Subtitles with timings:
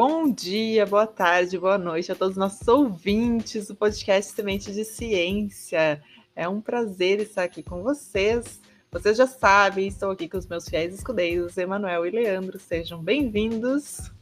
[0.00, 4.84] Bom dia, boa tarde, boa noite a todos os nossos ouvintes do podcast Semente de
[4.84, 6.00] Ciência.
[6.36, 8.62] É um prazer estar aqui com vocês.
[8.92, 12.60] Vocês já sabem, estou aqui com os meus fiéis escudeiros, Emanuel e Leandro.
[12.60, 14.12] Sejam bem-vindos.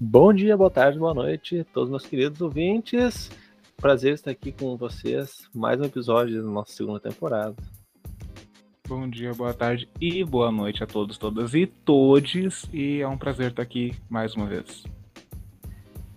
[0.00, 3.30] Bom dia, boa tarde, boa noite, todos meus queridos ouvintes.
[3.76, 5.50] Prazer estar aqui com vocês.
[5.54, 7.54] Mais um episódio da nossa segunda temporada.
[8.88, 12.64] Bom dia, boa tarde e boa noite a todos, todas e todes.
[12.72, 14.82] E é um prazer estar aqui mais uma vez.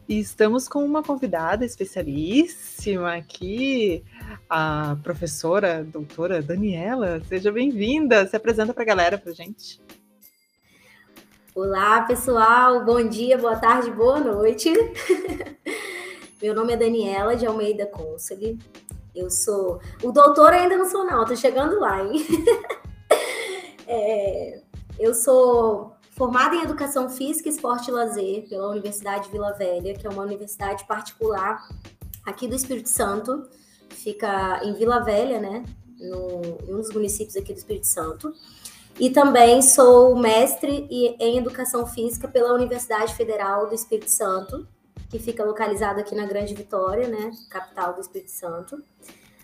[0.10, 4.04] E estamos com uma convidada especialíssima aqui,
[4.50, 7.22] a professora, doutora Daniela.
[7.26, 8.26] Seja bem-vinda.
[8.28, 9.80] Se apresenta para a galera, para gente.
[11.54, 12.84] Olá, pessoal.
[12.84, 14.74] Bom dia, boa tarde, boa noite.
[16.42, 18.58] Meu nome é Daniela de Almeida Consegui.
[19.16, 19.80] Eu sou.
[20.04, 22.26] O doutor ainda não sou, não, tô chegando lá, hein?
[23.88, 24.62] é,
[25.00, 30.10] eu sou formada em Educação Física, Esporte e Lazer pela Universidade Vila Velha, que é
[30.10, 31.68] uma universidade particular
[32.26, 33.48] aqui do Espírito Santo.
[33.90, 35.64] Fica em Vila Velha, né?
[36.00, 38.34] No, em um dos municípios aqui do Espírito Santo.
[39.00, 44.66] E também sou mestre em Educação Física pela Universidade Federal do Espírito Santo,
[45.10, 48.84] que fica localizado aqui na Grande Vitória, né, capital do Espírito Santo.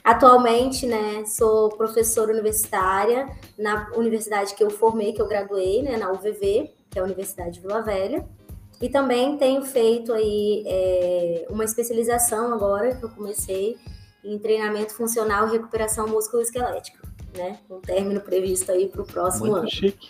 [0.03, 6.11] Atualmente, né, sou professora universitária na universidade que eu formei, que eu graduei, né, na
[6.11, 8.25] UVV, que é a Universidade de Vila Velha.
[8.81, 13.77] E também tenho feito aí é, uma especialização agora, que eu comecei,
[14.23, 16.99] em treinamento funcional e recuperação musculoesquelética,
[17.35, 19.69] né, com término previsto aí para o próximo Muito ano.
[19.69, 20.09] chique.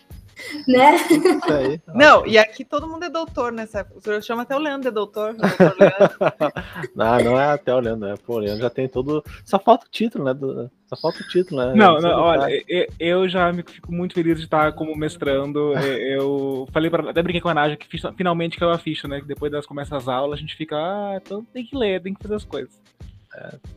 [0.67, 0.95] Né?
[0.95, 1.81] Isso aí.
[1.93, 3.85] Não, e aqui todo mundo é doutor nessa.
[3.95, 5.33] O senhor chama até o Leandro de doutor.
[5.33, 6.17] doutor Leandro.
[6.95, 8.15] não, não é até o Leandro, né?
[8.25, 9.23] Pô, o Leandro já tem todo.
[9.45, 10.33] Só falta o título, né?
[10.33, 11.73] Do- Só falta o título, né?
[11.75, 12.63] Não, não, do olha,
[12.99, 15.73] eu já me- fico muito feliz de estar como mestrando.
[15.77, 19.19] Eu falei para até brinquei com a Nádia que fiz- finalmente caiu a ficha, né?
[19.21, 22.13] Que depois das começam as aulas, a gente fica, ah, então tem que ler, tem
[22.13, 22.79] que fazer as coisas.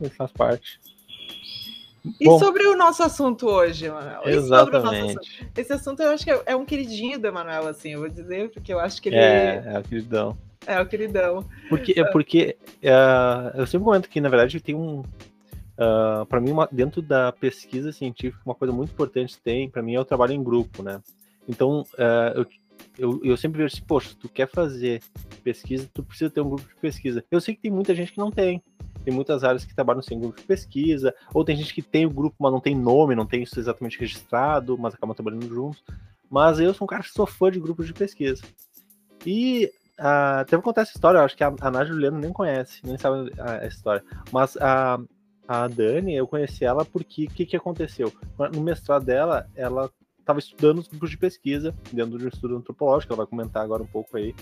[0.01, 0.79] Isso faz parte.
[2.19, 2.37] E Bom.
[2.39, 3.85] sobre o nosso assunto hoje?
[3.85, 4.75] E o nosso assunto?
[4.75, 5.47] Exatamente.
[5.57, 8.49] Esse assunto eu acho que é- é um queridinho do Emanuel, assim, eu vou dizer,
[8.51, 10.37] porque eu acho que ele É, é, é, queridão.
[10.81, 11.45] o queridão.
[11.69, 12.93] Porque, é porque é,
[13.55, 15.03] eu sempre comento que, na verdade, tem um.
[15.77, 19.93] Uh, para mim, uma- dentro da pesquisa científica, uma coisa muito importante tem, para mim,
[19.95, 21.01] é o trabalho em grupo, né?
[21.49, 22.45] Então, é, eu,
[22.97, 25.01] eu, eu sempre vejo assim, poxa, tu quer fazer
[25.43, 27.25] pesquisa, tu precisa ter um grupo de pesquisa.
[27.29, 28.63] Eu sei que tem muita gente que não tem.
[29.05, 32.09] Tem muitas áreas que trabalham sem grupo de pesquisa, ou tem gente que tem o
[32.09, 35.83] grupo, mas não tem nome, não tem isso exatamente registrado, mas acabam trabalhando juntos.
[36.29, 38.43] Mas eu sou um cara que sou fã de grupos de pesquisa.
[39.25, 42.33] E ah, até vou contar essa história, eu acho que a, a Nádia Juliano nem
[42.33, 44.03] conhece, nem sabe a, a história.
[44.31, 44.99] Mas a,
[45.47, 48.11] a Dani, eu conheci ela porque o que, que aconteceu?
[48.53, 49.89] No mestrado dela, ela
[50.19, 53.83] estava estudando os grupos de pesquisa dentro de um estudo antropológico, ela vai comentar agora
[53.83, 54.33] um pouco aí.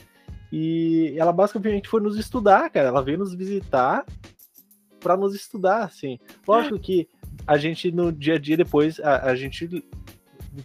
[0.51, 2.88] E ela basicamente foi nos estudar, cara.
[2.88, 4.06] Ela veio nos visitar
[5.03, 6.17] para nos estudar, assim.
[6.47, 7.07] Lógico que
[7.45, 9.83] a gente no dia a dia depois a, a gente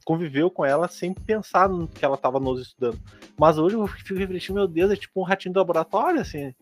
[0.04, 2.98] conviveu com ela sem pensar no que ela estava nos estudando.
[3.36, 6.54] Mas hoje eu fico refletindo, meu Deus, é tipo um ratinho do laboratório, assim.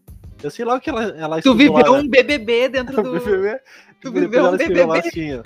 [0.43, 3.03] Eu sei lá o que ela, ela Tu viveu lá, um BBB dentro né?
[3.03, 3.13] do.
[3.13, 3.61] BBB.
[4.01, 5.09] tu viveu um ela escreveu lá BBB.
[5.09, 5.43] assim, ó.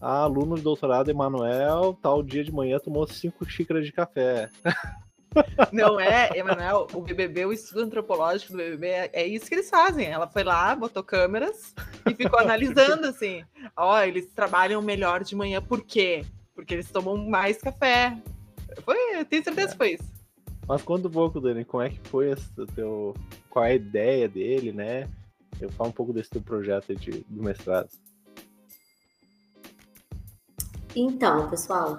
[0.00, 4.48] Ah, aluno de doutorado Emanuel, tal dia de manhã tomou cinco xícaras de café.
[5.72, 9.70] Não é, Emanuel, o BBB, o estudo antropológico do BBB, é, é isso que eles
[9.70, 10.06] fazem.
[10.06, 11.74] Ela foi lá, botou câmeras
[12.08, 13.44] e ficou analisando assim.
[13.76, 16.24] Ó, eles trabalham melhor de manhã, por quê?
[16.54, 18.16] Porque eles tomam mais café.
[18.84, 20.20] Foi, eu tenho certeza que foi isso.
[20.66, 23.14] Mas conta um pouco, Dani, como é que foi esse teu.
[23.48, 25.08] Qual é a ideia dele, né?
[25.60, 27.88] Eu falo um pouco desse teu projeto aí de, do mestrado.
[30.94, 31.98] Então, pessoal,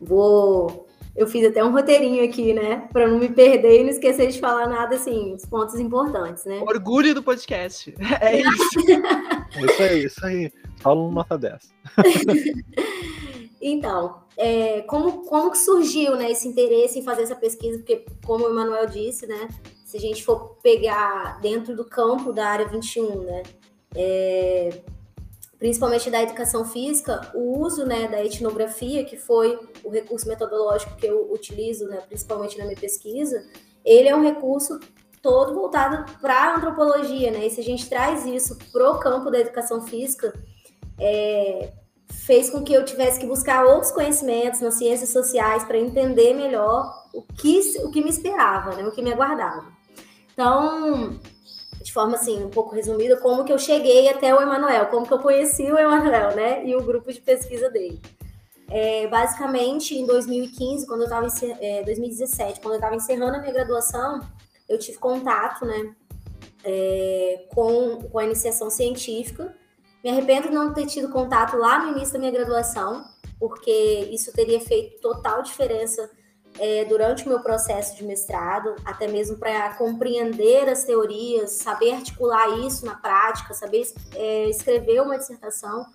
[0.00, 0.85] vou.
[1.16, 2.88] Eu fiz até um roteirinho aqui, né?
[2.92, 6.60] Para não me perder e não esquecer de falar nada, assim, os pontos importantes, né?
[6.60, 7.94] Orgulho do podcast.
[8.20, 8.80] É isso.
[9.54, 10.52] É isso aí, isso aí.
[10.78, 11.74] Fala um nota 10.
[13.58, 17.78] Então, é, como, como que surgiu né, esse interesse em fazer essa pesquisa?
[17.78, 19.48] Porque, como o Emanuel disse, né?
[19.84, 23.42] Se a gente for pegar dentro do campo da área 21, né?
[23.96, 24.82] é,
[25.58, 31.06] principalmente da educação física, o uso né, da etnografia, que foi o recurso metodológico que
[31.06, 33.44] eu utilizo, né, principalmente na minha pesquisa,
[33.84, 34.78] ele é um recurso
[35.22, 37.46] todo voltado para a antropologia, né?
[37.46, 40.32] E se a gente traz isso para o campo da educação física,
[41.00, 41.72] é,
[42.08, 46.92] fez com que eu tivesse que buscar outros conhecimentos nas ciências sociais para entender melhor
[47.12, 48.86] o que, o que me esperava, né?
[48.86, 49.66] O que me aguardava.
[50.32, 51.18] Então,
[51.96, 55.18] forma assim, um pouco resumida, como que eu cheguei até o Emanuel, como que eu
[55.18, 56.62] conheci o Emanuel, né?
[56.66, 57.98] E o grupo de pesquisa dele.
[58.68, 61.26] É, basicamente, em 2015, quando eu estava
[61.58, 64.20] é, 2017, quando eu estava encerrando a minha graduação,
[64.68, 65.94] eu tive contato, né,
[66.62, 69.56] é, com, com a iniciação científica.
[70.04, 73.06] Me arrependo de não ter tido contato lá no início da minha graduação,
[73.38, 76.10] porque isso teria feito total diferença
[76.58, 82.58] é, durante o meu processo de mestrado, até mesmo para compreender as teorias, saber articular
[82.60, 85.86] isso na prática, saber é, escrever uma dissertação.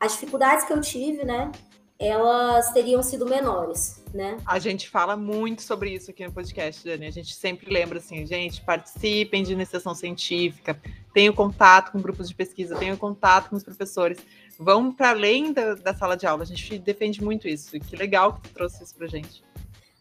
[0.00, 1.50] As dificuldades que eu tive, né,
[1.98, 4.36] elas teriam sido menores, né?
[4.46, 7.06] A gente fala muito sobre isso aqui no podcast, Dani.
[7.06, 10.80] A gente sempre lembra assim, gente, participem de iniciação científica,
[11.12, 14.18] tenham contato com grupos de pesquisa, tenham contato com os professores,
[14.56, 16.44] vão para além da, da, sala de aula.
[16.44, 17.76] A gente defende muito isso.
[17.76, 19.42] E que legal que tu trouxe isso pra gente.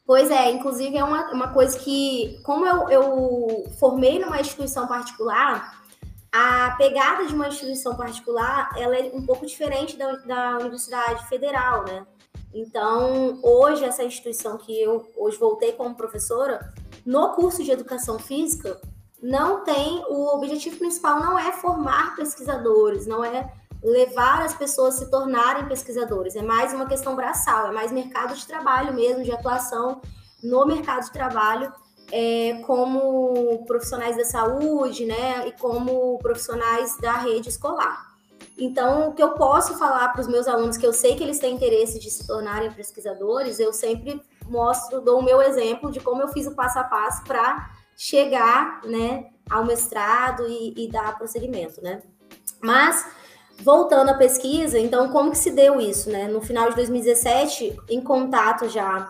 [0.07, 5.83] Pois é, inclusive é uma, uma coisa que, como eu, eu formei numa instituição particular,
[6.31, 11.83] a pegada de uma instituição particular ela é um pouco diferente da, da Universidade Federal,
[11.83, 12.07] né?
[12.53, 16.73] Então, hoje, essa instituição que eu hoje voltei como professora,
[17.05, 18.79] no curso de Educação Física,
[19.21, 23.51] não tem, o objetivo principal não é formar pesquisadores, não é
[23.83, 28.35] levar as pessoas a se tornarem pesquisadores, é mais uma questão braçal, é mais mercado
[28.35, 30.01] de trabalho mesmo, de atuação
[30.43, 31.71] no mercado de trabalho
[32.11, 38.07] é, como profissionais da saúde, né, e como profissionais da rede escolar.
[38.57, 41.37] Então, o que eu posso falar para os meus alunos, que eu sei que eles
[41.37, 46.23] têm interesse de se tornarem pesquisadores, eu sempre mostro, dou o meu exemplo de como
[46.23, 51.81] eu fiz o passo a passo para chegar, né, ao mestrado e, e dar prosseguimento,
[51.81, 52.01] né.
[52.61, 53.05] Mas,
[53.61, 56.27] voltando à pesquisa, então, como que se deu isso, né?
[56.27, 59.09] No final de 2017, em contato já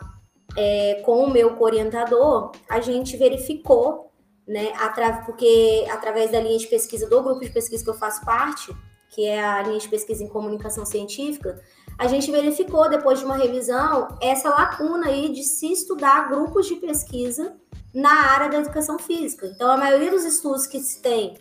[0.55, 4.11] é, com o meu orientador, a gente verificou,
[4.47, 8.23] né, atra porque através da linha de pesquisa do grupo de pesquisa que eu faço
[8.23, 8.73] parte,
[9.09, 11.61] que é a linha de pesquisa em comunicação científica,
[11.97, 16.75] a gente verificou, depois de uma revisão, essa lacuna aí de se estudar grupos de
[16.75, 17.55] pesquisa
[17.93, 19.47] na área da educação física.
[19.47, 21.37] Então, a maioria dos estudos que se tem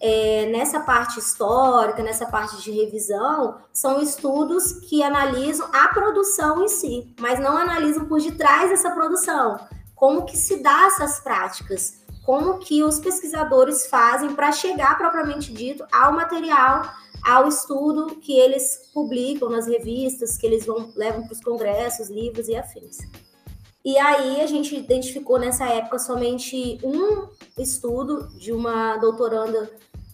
[0.00, 6.68] é, nessa parte histórica, nessa parte de revisão, são estudos que analisam a produção em
[6.68, 9.58] si, mas não analisam por detrás dessa produção,
[9.94, 15.86] como que se dá essas práticas, como que os pesquisadores fazem para chegar propriamente dito
[15.90, 16.82] ao material,
[17.24, 22.48] ao estudo que eles publicam nas revistas, que eles vão levam para os congressos, livros
[22.48, 22.98] e afins.
[23.86, 29.70] E aí a gente identificou nessa época somente um estudo de uma doutoranda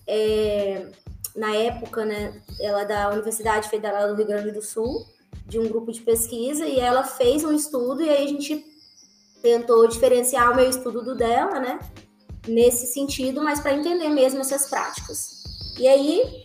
[0.06, 0.88] é,
[1.34, 5.06] na época, né, ela é da Universidade Federal do Rio Grande do Sul,
[5.46, 8.62] de um grupo de pesquisa, e ela fez um estudo, e aí a gente
[9.40, 11.78] tentou diferenciar o meu estudo do dela, né,
[12.46, 15.44] nesse sentido, mas para entender mesmo essas práticas.
[15.78, 16.44] E aí,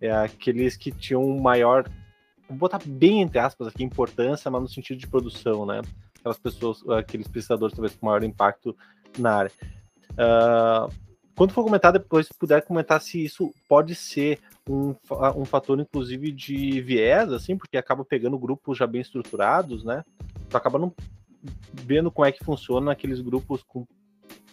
[0.00, 1.88] É aqueles que tinham maior,
[2.48, 5.82] vou botar bem entre aspas aqui, importância, mas no sentido de produção, né?
[6.20, 8.76] Aquelas pessoas, aqueles pesquisadores talvez com maior impacto
[9.18, 9.52] na área.
[10.12, 11.09] Uh,
[11.40, 14.94] quando for comentar depois, se puder comentar se isso pode ser um,
[15.34, 20.04] um fator, inclusive, de viés, assim, porque acaba pegando grupos já bem estruturados, né?
[20.50, 20.92] Tu acaba não
[21.72, 23.86] vendo como é que funciona aqueles grupos com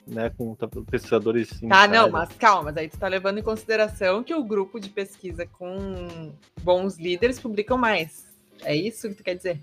[0.07, 0.55] né, com
[0.89, 1.59] pesquisadores.
[1.69, 4.87] Ah, não, mas calma, mas aí tu tá levando em consideração que o grupo de
[4.87, 8.25] pesquisa com bons líderes publicam mais.
[8.63, 9.59] É isso que tu quer dizer?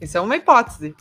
[0.00, 0.94] Isso é uma hipótese.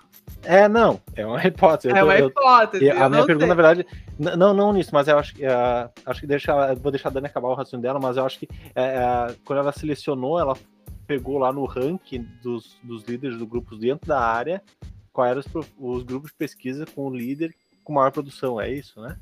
[0.43, 1.95] É, não, é uma hipótese.
[1.95, 2.85] É uma hipótese.
[2.85, 3.55] Eu, a minha pergunta, sei.
[3.55, 7.09] na verdade, não, não nisso, mas eu acho que uh, acho que deixa, vou deixar
[7.09, 10.55] a Dani acabar o raciocínio dela, mas eu acho que uh, quando ela selecionou, ela
[11.05, 14.61] pegou lá no ranking dos, dos líderes do grupos dentro da área,
[15.11, 19.01] quais eram os, os grupos de pesquisa com o líder com maior produção, é isso,
[19.01, 19.17] né?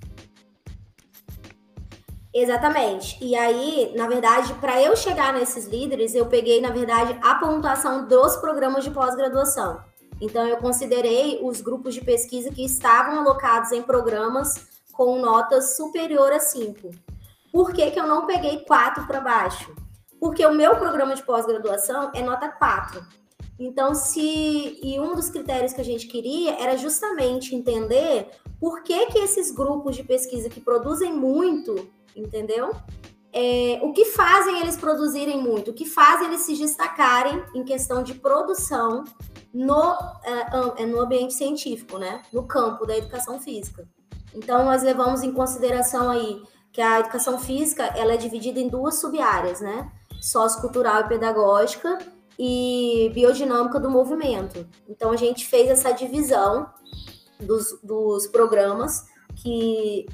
[2.33, 3.17] Exatamente.
[3.23, 8.07] E aí, na verdade, para eu chegar nesses líderes, eu peguei, na verdade, a pontuação
[8.07, 9.81] dos programas de pós-graduação.
[10.19, 16.31] Então, eu considerei os grupos de pesquisa que estavam alocados em programas com notas superior
[16.31, 16.89] a 5.
[17.51, 19.75] Por que, que eu não peguei 4 para baixo?
[20.19, 23.05] Porque o meu programa de pós-graduação é nota 4.
[23.59, 29.07] Então, se e um dos critérios que a gente queria era justamente entender por que
[29.07, 32.71] que esses grupos de pesquisa que produzem muito, entendeu?
[33.33, 38.01] É, o que fazem eles produzirem muito, o que fazem eles se destacarem em questão
[38.01, 39.03] de produção
[39.57, 42.21] no, é, é no ambiente científico, né?
[42.31, 43.87] No campo da educação física.
[44.33, 48.99] Então, nós levamos em consideração aí que a educação física ela é dividida em duas
[48.99, 49.91] subáreas, né?
[50.21, 51.97] Sociocultural e pedagógica
[52.37, 54.67] e biodinâmica do movimento.
[54.87, 56.69] Então, a gente fez essa divisão
[57.39, 59.05] dos, dos programas
[59.41, 60.05] que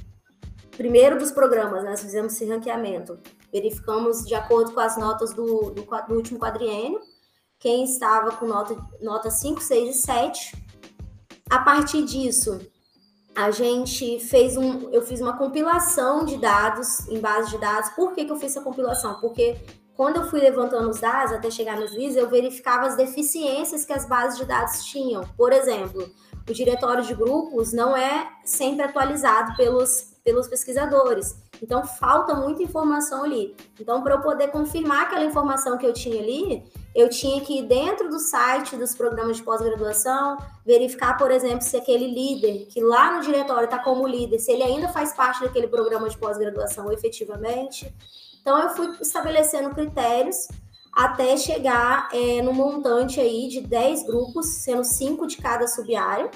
[0.71, 3.19] primeiro dos programas, né, nós fizemos esse ranqueamento,
[3.51, 6.99] verificamos de acordo com as notas do, do, do último quadriênio,
[7.63, 10.65] quem estava com nota, nota 5, 6 e 7.
[11.49, 12.59] A partir disso,
[13.33, 14.89] a gente fez um.
[14.89, 17.89] Eu fiz uma compilação de dados em base de dados.
[17.91, 19.17] Por que, que eu fiz essa compilação?
[19.21, 19.55] Porque
[19.95, 23.93] quando eu fui levantando os dados até chegar nos LIS, eu verificava as deficiências que
[23.93, 25.23] as bases de dados tinham.
[25.37, 26.11] Por exemplo,
[26.47, 31.35] o diretório de grupos não é sempre atualizado pelos, pelos pesquisadores.
[31.61, 33.55] Então, falta muita informação ali.
[33.79, 36.63] Então, para eu poder confirmar aquela informação que eu tinha ali,
[36.95, 41.75] eu tinha que ir dentro do site dos programas de pós-graduação, verificar, por exemplo, se
[41.75, 45.67] aquele líder, que lá no diretório está como líder, se ele ainda faz parte daquele
[45.67, 47.93] programa de pós-graduação efetivamente.
[48.41, 50.47] Então, eu fui estabelecendo critérios
[50.93, 56.29] até chegar é, no montante aí de 10 grupos, sendo 5 de cada subárea.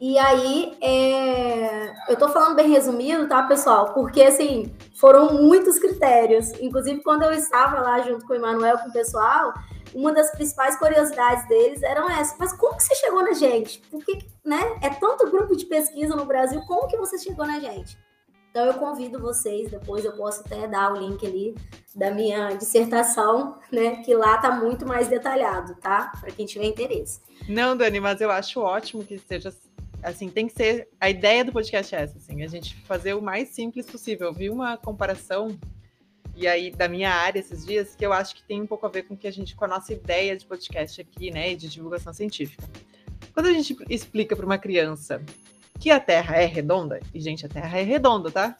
[0.00, 1.92] E aí, é...
[2.08, 3.92] eu tô falando bem resumido, tá, pessoal?
[3.92, 6.52] Porque, assim, foram muitos critérios.
[6.60, 9.52] Inclusive, quando eu estava lá junto com o Emanuel, com o pessoal,
[9.92, 12.36] uma das principais curiosidades deles eram essa.
[12.38, 13.82] Mas como que você chegou na gente?
[13.90, 17.98] Porque, né, é tanto grupo de pesquisa no Brasil, como que você chegou na gente?
[18.50, 21.54] Então, eu convido vocês, depois eu posso até dar o link ali
[21.94, 26.12] da minha dissertação, né, que lá tá muito mais detalhado, tá?
[26.20, 27.20] Para quem tiver interesse.
[27.48, 29.52] Não, Dani, mas eu acho ótimo que esteja
[30.02, 30.88] assim, tem que ser.
[31.00, 34.28] A ideia do podcast é essa, assim, a gente fazer o mais simples possível.
[34.28, 35.58] Eu vi uma comparação,
[36.34, 38.88] e aí, da minha área esses dias, que eu acho que tem um pouco a
[38.88, 41.68] ver com que a gente, com a nossa ideia de podcast aqui, né, e de
[41.68, 42.64] divulgação científica.
[43.32, 45.22] Quando a gente explica para uma criança
[45.78, 48.56] que a Terra é redonda, e, gente, a Terra é redonda, tá?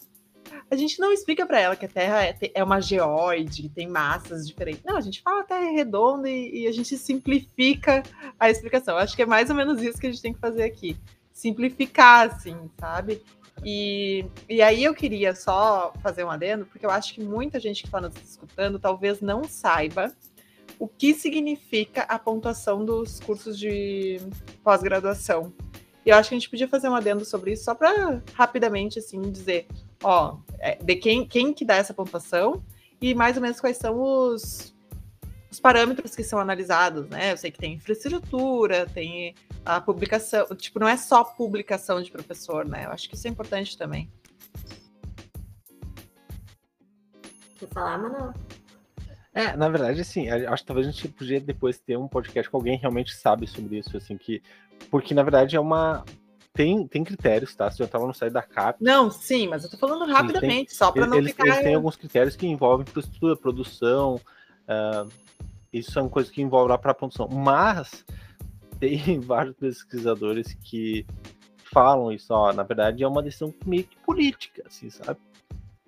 [0.71, 3.89] A gente não explica para ela que a Terra é, é uma geóide, que tem
[3.89, 4.83] massas diferentes.
[4.85, 8.03] Não, a gente fala a Terra é redonda e, e a gente simplifica
[8.39, 8.97] a explicação.
[8.99, 10.97] Acho que é mais ou menos isso que a gente tem que fazer aqui
[11.39, 13.23] simplificar, assim, sabe?
[13.65, 17.83] E, e aí eu queria só fazer um adendo, porque eu acho que muita gente
[17.83, 20.13] que está nos escutando talvez não saiba
[20.81, 24.21] o que significa a pontuação dos cursos de
[24.65, 25.53] pós-graduação.
[26.05, 28.99] E eu acho que a gente podia fazer um adendo sobre isso só para rapidamente
[28.99, 29.67] assim dizer,
[30.03, 32.65] ó, é, de quem, quem que dá essa pontuação
[33.01, 34.75] e mais ou menos quais são os,
[35.51, 37.33] os parâmetros que são analisados, né?
[37.33, 39.35] Eu sei que tem infraestrutura, tem
[39.65, 42.87] a publicação, tipo, não é só publicação de professor, né?
[42.87, 44.11] Eu acho que isso é importante também.
[47.59, 48.33] Quer falar, Manuel?
[49.35, 52.57] É, na verdade, assim, acho que talvez a gente podia depois ter um podcast com
[52.57, 54.43] alguém que realmente sabe sobre isso, assim, que.
[54.91, 56.05] Porque, na verdade, é uma.
[56.53, 57.71] Tem, tem critérios, tá?
[57.71, 58.83] Você já estava no site da CAP.
[58.83, 61.47] Não, sim, mas eu tô falando rapidamente, só para não eles, ficar.
[61.47, 64.17] Eles têm alguns critérios que envolvem infraestrutura, produção.
[64.67, 65.09] Uh,
[65.73, 67.29] isso são coisas que envolvem para a produção.
[67.29, 68.05] Mas
[68.79, 71.07] tem vários pesquisadores que
[71.73, 75.19] falam isso, ó, na verdade é uma decisão meio que política, assim, sabe?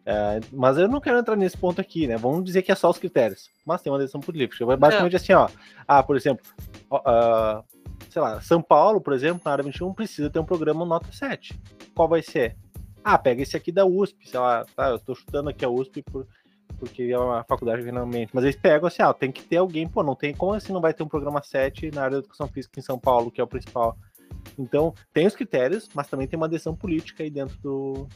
[0.04, 2.16] É, mas eu não quero entrar nesse ponto aqui, né?
[2.16, 4.64] Vamos dizer que é só os critérios, mas tem uma decisão política.
[4.76, 5.16] Basicamente é.
[5.16, 5.48] assim, ó.
[5.86, 6.44] Ah, por exemplo,
[6.90, 7.62] uh,
[8.08, 11.58] sei lá, São Paulo, por exemplo, na área 21 precisa ter um programa nota 7.
[11.94, 12.56] Qual vai ser?
[13.04, 14.88] Ah, pega esse aqui da USP, sei lá, tá?
[14.88, 16.26] Eu tô chutando aqui a USP por,
[16.80, 18.30] porque é uma faculdade finalmente.
[18.32, 20.80] Mas eles pegam assim, ah, tem que ter alguém, pô, não tem como assim não
[20.80, 23.44] vai ter um programa 7 na área da educação física em São Paulo, que é
[23.44, 23.96] o principal.
[24.58, 28.08] Então, tem os critérios, mas também tem uma decisão política aí dentro do.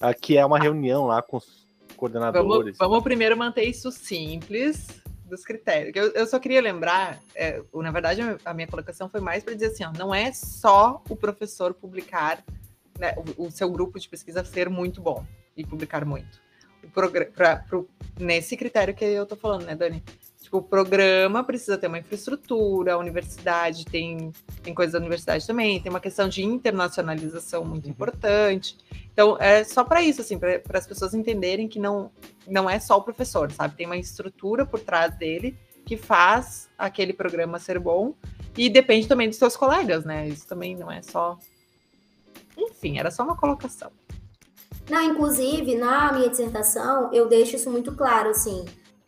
[0.00, 2.78] Uh, que é uma reunião lá com os coordenadores.
[2.78, 5.94] Vamos, vamos primeiro manter isso simples dos critérios.
[5.94, 9.66] Eu, eu só queria lembrar, é, na verdade, a minha colocação foi mais para dizer
[9.66, 12.42] assim: ó, não é só o professor publicar,
[12.98, 16.41] né, o, o seu grupo de pesquisa ser muito bom e publicar muito
[17.34, 20.02] pra, pro, nesse critério que eu tô falando, né, Dani?
[20.40, 25.80] Tipo, o programa precisa ter uma infraestrutura, a universidade tem, tem coisa da universidade também,
[25.80, 27.90] tem uma questão de internacionalização muito uhum.
[27.90, 28.76] importante.
[29.12, 32.10] Então, é só para isso, assim, para as pessoas entenderem que não,
[32.46, 33.76] não é só o professor, sabe?
[33.76, 38.14] Tem uma estrutura por trás dele que faz aquele programa ser bom
[38.56, 40.28] e depende também dos seus colegas, né?
[40.28, 41.38] Isso também não é só.
[42.56, 43.90] Enfim, era só uma colocação.
[44.90, 48.64] Não, inclusive, na minha dissertação, eu deixo isso muito claro, assim.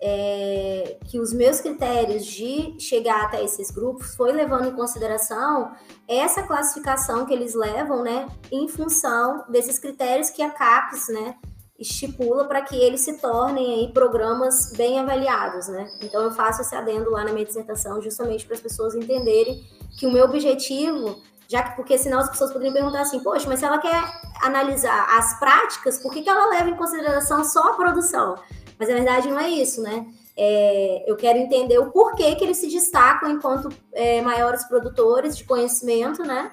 [0.06, 5.72] é, que os meus critérios de chegar até esses grupos foi levando em consideração
[6.06, 11.36] essa classificação que eles levam, né, em função desses critérios que a CAPES, né,
[11.78, 15.90] estipula para que eles se tornem aí programas bem avaliados, né?
[16.02, 19.60] Então eu faço esse adendo lá na minha dissertação justamente para as pessoas entenderem
[19.98, 23.58] que o meu objetivo, já que porque senão as pessoas poderiam perguntar assim, poxa, mas
[23.58, 24.02] se ela quer
[24.42, 28.36] analisar as práticas, por que, que ela leva em consideração só a produção?
[28.78, 30.06] Mas na verdade não é isso, né?
[30.36, 35.44] É, eu quero entender o porquê que eles se destacam enquanto é, maiores produtores de
[35.44, 36.50] conhecimento, né?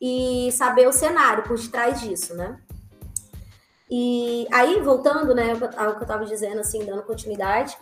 [0.00, 2.58] E saber o cenário por detrás disso, né?
[3.90, 7.76] E aí, voltando, né, ao que eu estava dizendo, assim, dando continuidade,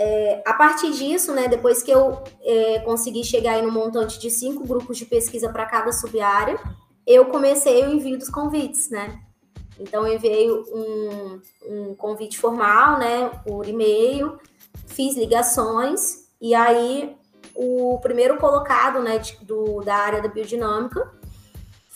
[0.00, 4.30] é, a partir disso, né, depois que eu é, consegui chegar aí no montante de
[4.30, 6.56] cinco grupos de pesquisa para cada subárea,
[7.04, 9.20] eu comecei o envio dos convites, né?
[9.76, 14.38] Então, eu enviei um, um convite formal, né, por e-mail,
[14.86, 17.16] fiz ligações, e aí
[17.52, 21.10] o primeiro colocado, né, do, da área da biodinâmica,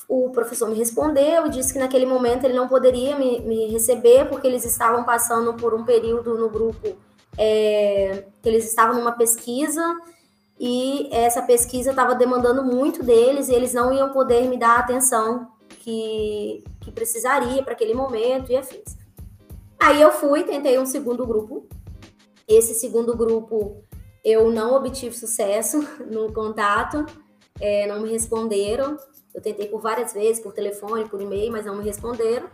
[0.08, 4.46] o professor me respondeu disse que naquele momento ele não poderia me, me receber porque
[4.46, 6.98] eles estavam passando por um período no grupo
[7.36, 9.82] é, que eles estavam numa pesquisa
[10.58, 14.80] e essa pesquisa estava demandando muito deles e eles não iam poder me dar a
[14.80, 18.96] atenção que, que precisaria para aquele momento e afins.
[19.80, 21.66] Aí eu fui, tentei um segundo grupo.
[22.46, 23.82] Esse segundo grupo
[24.24, 27.04] eu não obtive sucesso no contato,
[27.60, 28.96] é, não me responderam.
[29.34, 32.48] Eu tentei por várias vezes, por telefone, por e-mail, mas não me responderam.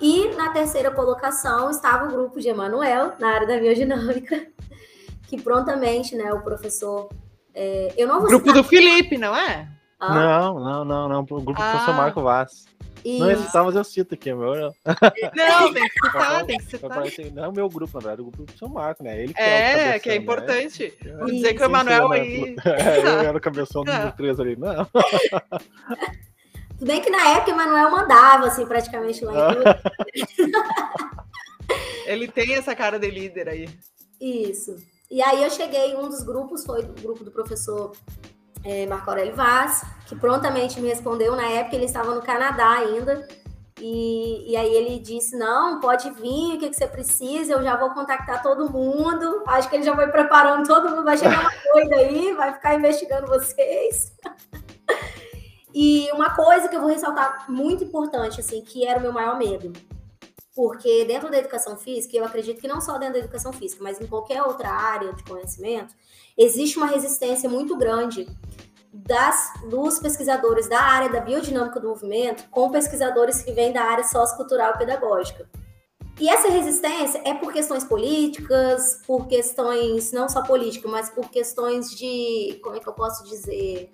[0.00, 4.46] E na terceira colocação estava o grupo de Emanuel, na área da biodinâmica,
[5.28, 7.08] que prontamente, né, o professor.
[7.54, 8.62] É, eu não vou Grupo citar...
[8.62, 9.68] do Felipe, não é?
[10.00, 10.14] Ah.
[10.14, 11.20] Não, não, não, não.
[11.20, 11.96] O grupo do professor ah.
[11.96, 12.66] Marco Vaz.
[13.04, 13.18] Isso.
[13.18, 14.54] Não citar, mas eu cito aqui, meu.
[14.54, 14.74] Não,
[15.60, 17.02] não tem que citar, tem que citar.
[17.34, 19.22] Não é o meu grupo, na verdade, o grupo do seu Marco, né?
[19.22, 20.18] Ele que é, é que é né?
[20.18, 20.94] importante.
[21.04, 21.12] Né?
[21.18, 22.56] Vou dizer que o Emanuel aí.
[22.64, 24.56] É, eu era o cabeção dos três ali.
[24.56, 24.88] Não.
[26.84, 29.36] Tudo bem que na época o Emanuel mandava, assim, praticamente lá em
[32.04, 33.70] Ele tem essa cara de líder aí.
[34.20, 34.76] Isso.
[35.10, 37.92] E aí eu cheguei, um dos grupos foi o grupo do professor
[38.62, 41.34] é, Marco Aurélio Vaz, que prontamente me respondeu.
[41.34, 43.26] Na época ele estava no Canadá ainda.
[43.80, 47.54] E, e aí ele disse: Não, pode vir, o que, que você precisa?
[47.54, 49.42] Eu já vou contactar todo mundo.
[49.46, 52.74] Acho que ele já foi preparando todo mundo, vai chegar uma coisa aí, vai ficar
[52.74, 54.12] investigando vocês.
[55.74, 59.36] e uma coisa que eu vou ressaltar muito importante, assim, que era o meu maior
[59.36, 59.72] medo.
[60.54, 64.00] Porque dentro da educação física, eu acredito que não só dentro da educação física, mas
[64.00, 65.92] em qualquer outra área de conhecimento,
[66.38, 68.28] existe uma resistência muito grande
[68.92, 74.04] das, dos pesquisadores da área da biodinâmica do movimento com pesquisadores que vêm da área
[74.04, 75.50] sociocultural pedagógica.
[76.20, 81.90] E essa resistência é por questões políticas, por questões não só políticas, mas por questões
[81.90, 83.90] de, como é que eu posso dizer,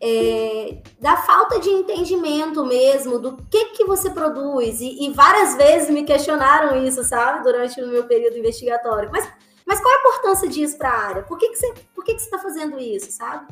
[0.00, 4.80] é, da falta de entendimento mesmo do que que você produz.
[4.80, 9.10] E, e, várias vezes me questionaram isso, sabe, durante o meu período investigatório.
[9.12, 9.30] Mas,
[9.66, 11.22] mas qual a importância disso para a área?
[11.22, 13.46] Por que, que você por que que está fazendo isso, sabe?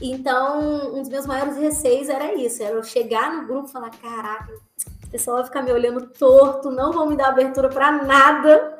[0.00, 3.90] Então, um dos meus maiores receios era isso, era eu chegar no grupo e falar,
[3.90, 4.52] caraca,
[5.04, 8.76] o pessoal vai ficar me olhando torto, não vão me dar abertura para nada,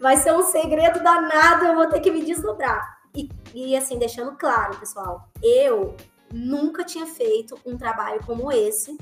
[0.00, 2.98] vai ser um segredo danado, eu vou ter que me desdobrar.
[3.14, 5.94] E, e assim, deixando claro, pessoal, eu
[6.32, 8.96] nunca tinha feito um trabalho como esse.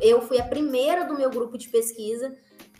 [0.00, 2.34] Eu fui a primeira do meu grupo de pesquisa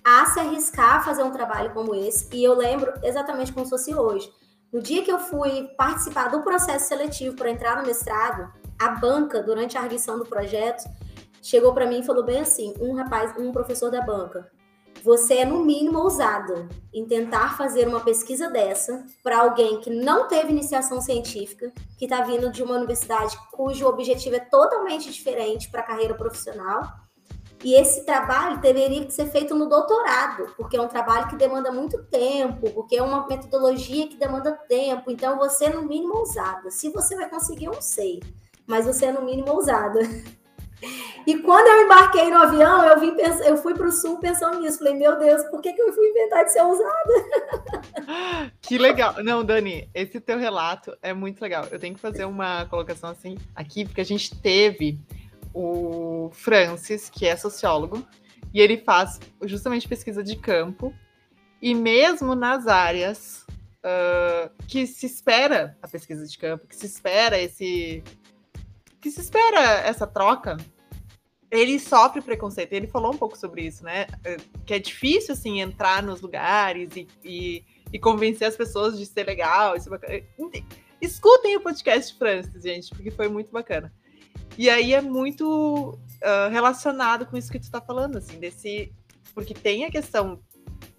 [0.04, 3.70] a se arriscar a fazer um trabalho como esse, e eu lembro exatamente como se
[3.70, 4.30] fosse hoje.
[4.72, 9.42] No dia que eu fui participar do processo seletivo para entrar no mestrado, a banca,
[9.42, 10.82] durante a arguição do projeto,
[11.42, 14.50] chegou para mim e falou bem assim: um rapaz, um professor da banca,
[15.02, 20.28] você é no mínimo ousado em tentar fazer uma pesquisa dessa para alguém que não
[20.28, 25.80] teve iniciação científica, que está vindo de uma universidade cujo objetivo é totalmente diferente para
[25.80, 27.02] a carreira profissional
[27.64, 32.02] e esse trabalho deveria ser feito no doutorado, porque é um trabalho que demanda muito
[32.04, 35.10] tempo, porque é uma metodologia que demanda tempo.
[35.10, 36.70] Então, você, no mínimo, ousada.
[36.72, 38.20] Se você vai conseguir, eu não sei.
[38.66, 40.00] Mas você é, no mínimo, ousada.
[41.26, 43.14] E quando eu embarquei no avião, eu, vim
[43.46, 44.78] eu fui para o sul pensando nisso.
[44.78, 46.92] Falei, meu Deus, por que, que eu fui inventar de ser ousada?
[48.60, 49.22] Que legal.
[49.22, 51.66] Não, Dani, esse teu relato é muito legal.
[51.70, 54.98] Eu tenho que fazer uma colocação assim aqui, porque a gente teve
[55.54, 58.06] o Francis, que é sociólogo,
[58.52, 60.92] e ele faz justamente pesquisa de campo,
[61.60, 63.44] e mesmo nas áreas
[63.82, 68.02] uh, que se espera a pesquisa de campo, que se espera esse.
[69.02, 70.56] Que se espera essa troca,
[71.50, 72.72] ele sofre preconceito.
[72.72, 74.06] Ele falou um pouco sobre isso, né?
[74.64, 79.26] Que é difícil, assim, entrar nos lugares e, e e convencer as pessoas de ser
[79.26, 79.76] legal.
[79.76, 80.22] Isso é bacana.
[81.00, 83.92] Escutem o podcast Francis, gente, porque foi muito bacana.
[84.56, 88.92] E aí é muito uh, relacionado com isso que tu está falando, assim, desse.
[89.34, 90.40] Porque tem a questão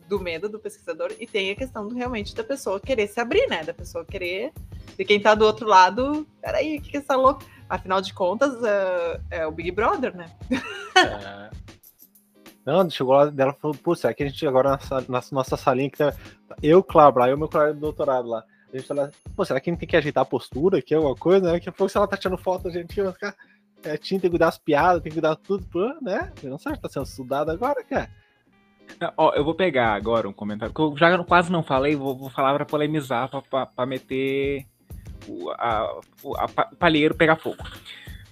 [0.07, 3.47] do medo do pesquisador e tem a questão do, realmente da pessoa querer se abrir,
[3.47, 3.63] né?
[3.63, 4.51] Da pessoa querer.
[4.97, 7.45] De quem tá do outro lado, peraí, o que, que é essa louca?
[7.69, 10.25] Afinal de contas, uh, é o Big Brother, né?
[10.95, 11.49] É.
[12.65, 15.57] Não, chegou lá dela e falou, pô, será que a gente agora na, na nossa
[15.57, 16.13] salinha que tá.
[16.61, 18.43] Eu, Cláudio, lá, eu meu colega do doutorado lá.
[18.73, 20.95] A gente tá lá, pô, será que a gente tem que ajeitar a postura aqui,
[20.95, 21.51] alguma coisa, né?
[21.53, 23.35] Daqui a pouco, se ela tá tirando foto, a gente vai ficar.
[23.83, 26.31] É, tinha, tem que cuidar das piadas, tem que cuidar tudo, pô, né?
[26.41, 28.09] Não sabe, tá sendo estudado agora, cara.
[29.17, 32.29] Ó, eu vou pegar agora um comentário, que eu já quase não falei, vou, vou
[32.29, 34.65] falar para polemizar, para meter
[35.27, 35.99] o, a,
[36.37, 37.63] a, palheiro pegar fogo.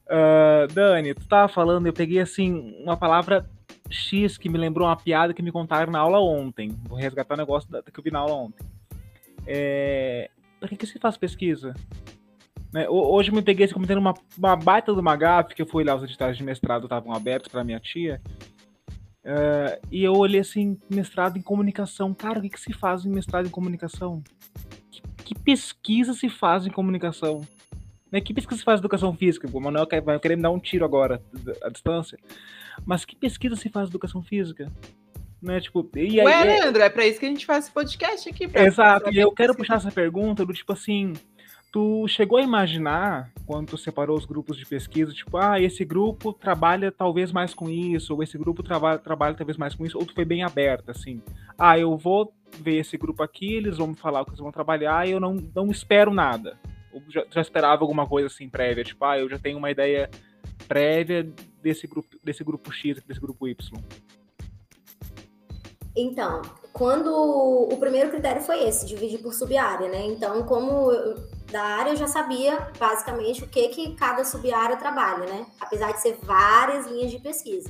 [0.06, 3.50] Uh, Dani, tu tava falando, eu peguei assim uma palavra
[3.90, 6.78] X que me lembrou uma piada que me contaram na aula ontem.
[6.88, 8.66] Vou resgatar o negócio da, que eu vi na aula ontem.
[9.46, 11.74] É, pra que, que se faz pesquisa?
[12.74, 15.84] Né, hoje eu me peguei assim, comentando uma, uma baita do Magaf, que eu fui
[15.84, 18.22] lá, os editais de mestrado estavam abertos para minha tia.
[19.24, 22.14] Uh, e eu olhei assim, mestrado em comunicação.
[22.14, 24.24] Cara, o que, que se faz em mestrado em comunicação?
[25.32, 27.48] Que, pesquisa se faz em comunicação?
[28.12, 28.20] Né?
[28.20, 29.48] Que pesquisa se faz em educação física?
[29.52, 31.22] O Manuel vai querer me dar um tiro agora,
[31.64, 32.20] à distância.
[32.86, 34.70] Mas que pesquisa se faz em educação física?
[35.42, 35.62] Né?
[35.62, 38.28] Tipo, e aí, Ué, é Leandro, é para isso que a gente faz esse podcast
[38.28, 38.50] aqui.
[38.54, 41.14] Exato, e eu quero puxar essa pergunta do tipo assim,
[41.72, 46.34] Tu chegou a imaginar, quando tu separou os grupos de pesquisa, tipo, ah, esse grupo
[46.34, 50.06] trabalha talvez mais com isso, ou esse grupo trabalha, trabalha talvez mais com isso, ou
[50.06, 51.22] tu foi bem aberta, assim,
[51.58, 54.52] ah, eu vou ver esse grupo aqui, eles vão me falar o que eles vão
[54.52, 56.60] trabalhar, e eu não, não espero nada.
[56.92, 60.10] Ou já, já esperava alguma coisa assim prévia, tipo, ah, eu já tenho uma ideia
[60.68, 61.24] prévia
[61.62, 63.82] desse grupo, desse grupo X, desse grupo Y.
[65.96, 70.06] Então, quando o primeiro critério foi esse, dividir por sub-área, né?
[70.06, 71.16] Então, como eu,
[71.52, 75.46] da área, eu já sabia basicamente o que que cada sub-área trabalha, né?
[75.60, 77.70] Apesar de ser várias linhas de pesquisa.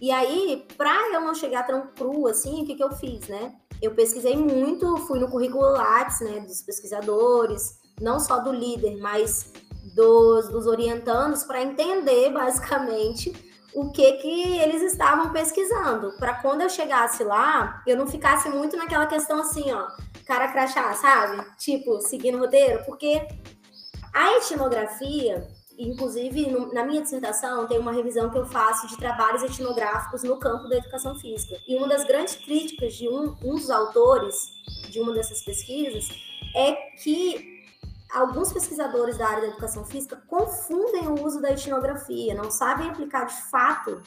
[0.00, 3.54] E aí, para eu não chegar tão cru assim, o que que eu fiz, né?
[3.82, 9.52] Eu pesquisei muito, fui no currículo Lattes, né, dos pesquisadores, não só do líder, mas
[9.94, 13.32] dos, dos orientandos, para entender basicamente
[13.74, 18.76] o que que eles estavam pesquisando, para quando eu chegasse lá, eu não ficasse muito
[18.76, 19.88] naquela questão assim, ó,
[20.24, 21.44] cara crachá, sabe?
[21.58, 23.26] Tipo, seguindo o roteiro, porque
[24.12, 25.46] a etnografia,
[25.78, 30.38] inclusive no, na minha dissertação, tem uma revisão que eu faço de trabalhos etnográficos no
[30.38, 31.56] campo da educação física.
[31.66, 34.52] E uma das grandes críticas de um, um dos autores
[34.90, 36.08] de uma dessas pesquisas
[36.54, 37.62] é que
[38.12, 43.24] alguns pesquisadores da área da educação física confundem o uso da etnografia, não sabem aplicar
[43.24, 44.00] de fato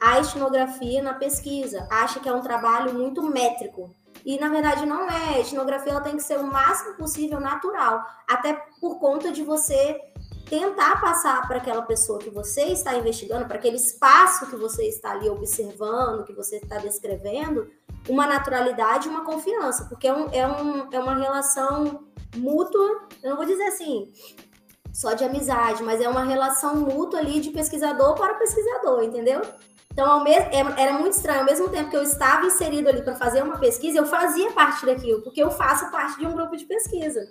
[0.00, 3.94] a etnografia na pesquisa, acha que é um trabalho muito métrico.
[4.24, 5.34] E na verdade não é.
[5.34, 10.00] A etnografia ela tem que ser o máximo possível natural, até por conta de você
[10.48, 15.12] tentar passar para aquela pessoa que você está investigando, para aquele espaço que você está
[15.12, 17.70] ali observando, que você está descrevendo,
[18.08, 22.04] uma naturalidade e uma confiança, porque é, um, é, um, é uma relação
[22.36, 24.12] mútua, eu não vou dizer assim,
[24.92, 29.40] só de amizade, mas é uma relação mútua ali de pesquisador para pesquisador, entendeu?
[29.94, 31.40] Então, é, era muito estranho.
[31.40, 34.84] Ao mesmo tempo que eu estava inserido ali para fazer uma pesquisa, eu fazia parte
[34.84, 37.30] daquilo, porque eu faço parte de um grupo de pesquisa.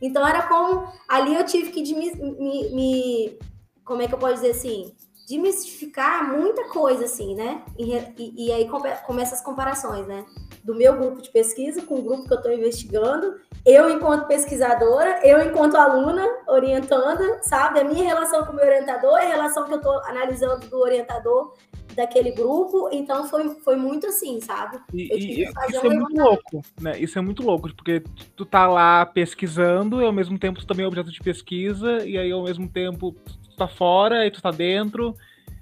[0.00, 0.92] Então, era como.
[1.08, 3.38] Ali eu tive que me, me, me
[3.84, 4.94] como é que eu posso dizer assim?
[5.28, 7.62] Demistificar muita coisa, assim, né?
[7.78, 10.24] E, e, e aí começam as comparações, né?
[10.62, 13.34] Do meu grupo de pesquisa com o grupo que eu estou investigando
[13.66, 17.80] eu enquanto pesquisadora, eu enquanto aluna orientanda, sabe?
[17.80, 21.52] A minha relação com o meu orientador, a relação que eu estou analisando do orientador
[21.96, 24.78] daquele grupo, então foi, foi muito assim, sabe?
[24.92, 26.98] E, isso é muito louco, né?
[27.00, 28.02] Isso é muito louco, porque
[28.36, 32.18] tu tá lá pesquisando e ao mesmo tempo tu também é objeto de pesquisa, e
[32.18, 33.16] aí ao mesmo tempo
[33.48, 35.14] tu tá fora e tu tá dentro.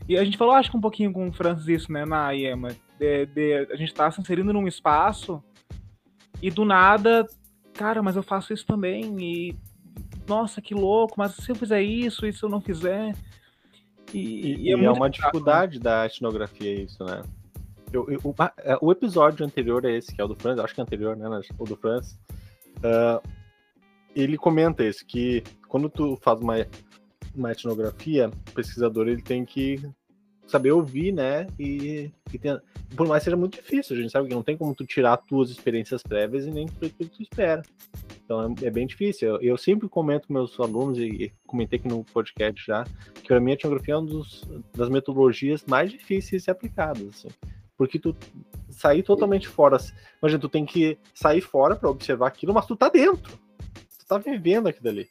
[0.09, 2.77] E a gente falou, acho que um pouquinho com o Francis isso, né, na IEMA,
[2.99, 5.43] de, de, a gente tá se inserindo num espaço
[6.43, 7.27] e do nada
[7.75, 9.57] cara, mas eu faço isso também e
[10.27, 13.15] nossa, que louco, mas se eu fizer isso e se eu não fizer.
[14.15, 15.85] E, e, e é, é, uma dificuldade né?
[15.85, 17.23] da etnografia isso, né?
[17.93, 20.75] Eu, eu, o, é, o, episódio anterior a esse, que é o do Franz, acho
[20.75, 21.29] que é anterior, né?
[21.59, 22.19] O do Franz,
[22.79, 23.21] uh,
[24.15, 26.55] ele comenta isso, que quando tu faz uma,
[27.35, 29.81] uma etnografia, o pesquisador ele tem que
[30.47, 31.47] saber ouvir, né?
[31.59, 32.41] E, e
[32.95, 35.51] por mais seja muito difícil, a gente sabe que não tem como tu tirar tuas
[35.51, 37.63] experiências prévias e nem tudo que tu espera.
[38.25, 39.29] Então é, é bem difícil.
[39.29, 43.29] Eu, eu, sempre comento com meus alunos, e, e, comentei aqui no podcast já, que
[43.29, 44.25] para mim a etnografia é uma
[44.77, 47.09] das metodologias mais difíceis de ser aplicadas.
[47.09, 47.29] Assim.
[47.77, 48.17] Porque tu
[48.71, 49.79] sair totalmente fora.
[50.23, 53.39] Imagina, tu tem que sair fora para observar aquilo, mas tu tá dentro.
[53.99, 55.09] Tu tá vivendo aquilo ali.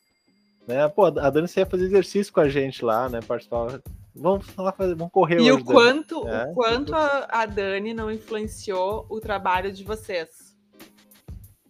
[0.68, 0.88] Né?
[0.88, 3.20] Pô, a Dani ia fazer exercício com a gente lá, né?
[3.22, 3.82] Participar.
[4.16, 8.12] Vamos lá fazer, vamos correr E o quanto, É, o quanto a, a Dani não
[8.12, 10.56] influenciou o trabalho de vocês?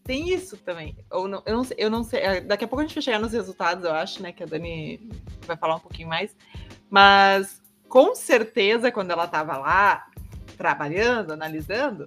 [0.03, 0.97] Tem isso também.
[1.09, 2.19] Ou não, eu não sei, eu não sei.
[2.19, 4.33] é, Daqui a pouco a gente vai chegar nos resultados, eu acho, né?
[4.33, 5.09] Que a Dani
[5.47, 6.35] vai falar um pouquinho mais.
[6.89, 10.07] Mas com certeza, quando ela estava lá
[10.57, 12.05] trabalhando, analisando,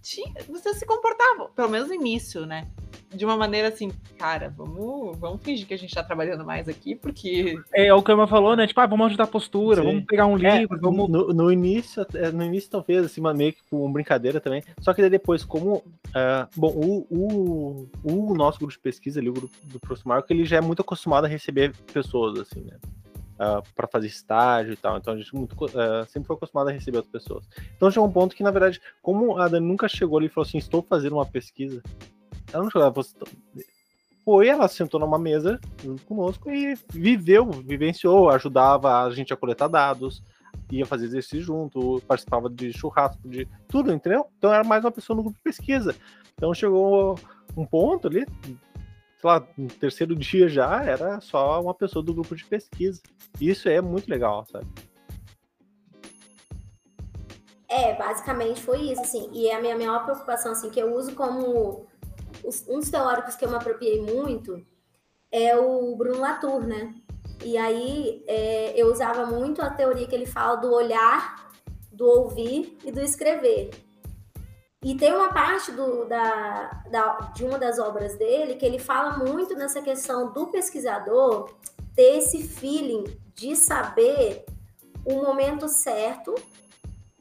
[0.00, 2.68] tinha, vocês se comportavam, pelo menos no início, né?
[3.14, 6.94] De uma maneira assim, cara, vamos, vamos fingir que a gente tá trabalhando mais aqui,
[6.94, 8.66] porque É o que a Emma falou, né?
[8.66, 9.86] Tipo, ah, vamos ajudar a postura, Sim.
[9.88, 11.08] vamos pegar um É, livro, vamos.
[11.08, 14.62] no, no início, é, no início talvez, assim, meio que com brincadeira também.
[14.80, 15.82] Só que daí depois, como.
[16.14, 20.32] ah, bom, o, o, o nosso grupo de pesquisa ali, o grupo do professor Marco,
[20.32, 22.78] ele já é muito acostumado a receber pessoas, assim, né?
[23.74, 24.96] para fazer estágio e tal.
[24.96, 27.48] Então a gente muito, ah, sempre foi acostumado a receber outras pessoas.
[27.76, 30.46] Então chegou um ponto que, na verdade, como a Dani nunca chegou ali e falou
[30.46, 31.82] assim: estou fazendo uma pesquisa,
[32.52, 33.14] ela não assim,
[34.24, 39.68] foi, ela sentou numa mesa junto conosco e viveu, vivenciou, ajudava a gente a coletar
[39.68, 40.22] dados,
[40.70, 44.26] ia fazer exercício junto, participava de churrasco, de tudo, entendeu?
[44.38, 45.94] Então era mais uma pessoa no grupo de pesquisa.
[46.34, 47.18] Então chegou
[47.56, 48.54] um ponto ali, sei
[49.24, 53.02] lá, no terceiro dia já, era só uma pessoa do grupo de pesquisa.
[53.40, 54.66] Isso é muito legal, sabe?
[57.68, 59.30] É, basicamente foi isso, assim.
[59.32, 61.86] E a minha maior preocupação, assim, que eu uso como
[62.68, 64.64] um dos teóricos que eu me apropriei muito
[65.30, 66.94] é o Bruno Latour, né?
[67.44, 71.50] E aí é, eu usava muito a teoria que ele fala do olhar,
[71.90, 73.70] do ouvir e do escrever.
[74.84, 79.16] E tem uma parte do, da, da- de uma das obras dele que ele fala
[79.18, 81.50] muito nessa questão do pesquisador
[81.94, 84.44] ter esse feeling de saber
[85.04, 86.34] o momento certo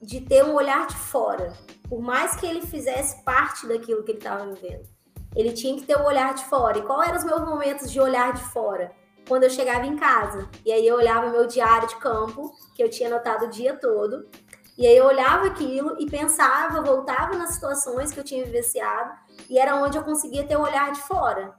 [0.02, 1.54] de ter um olhar de fora.
[1.88, 4.88] Por mais que ele fizesse parte daquilo que ele estava vivendo.
[5.36, 6.78] Ele tinha que ter um olhar de fora.
[6.78, 8.91] E qual eram os meus momentos de olhar de fora?
[9.28, 10.50] Quando eu chegava em casa.
[10.65, 14.28] E aí eu olhava meu diário de campo, que eu tinha anotado o dia todo.
[14.78, 19.12] E aí eu olhava aquilo e pensava, voltava nas situações que eu tinha vivenciado.
[19.50, 21.54] E era onde eu conseguia ter o olhar de fora.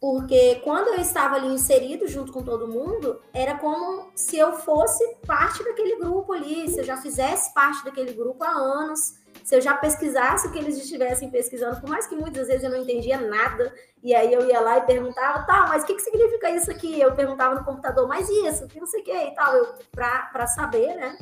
[0.00, 5.02] Porque quando eu estava ali inserido junto com todo mundo, era como se eu fosse
[5.26, 9.60] parte daquele grupo ali, se eu já fizesse parte daquele grupo há anos, se eu
[9.60, 13.20] já pesquisasse o que eles estivessem pesquisando, por mais que muitas vezes eu não entendia
[13.20, 16.70] nada, e aí eu ia lá e perguntava, tá, mas o que, que significa isso
[16.70, 16.98] aqui?
[16.98, 20.94] Eu perguntava no computador, mas isso, que não sei o que e tal, pra saber,
[20.94, 21.18] né?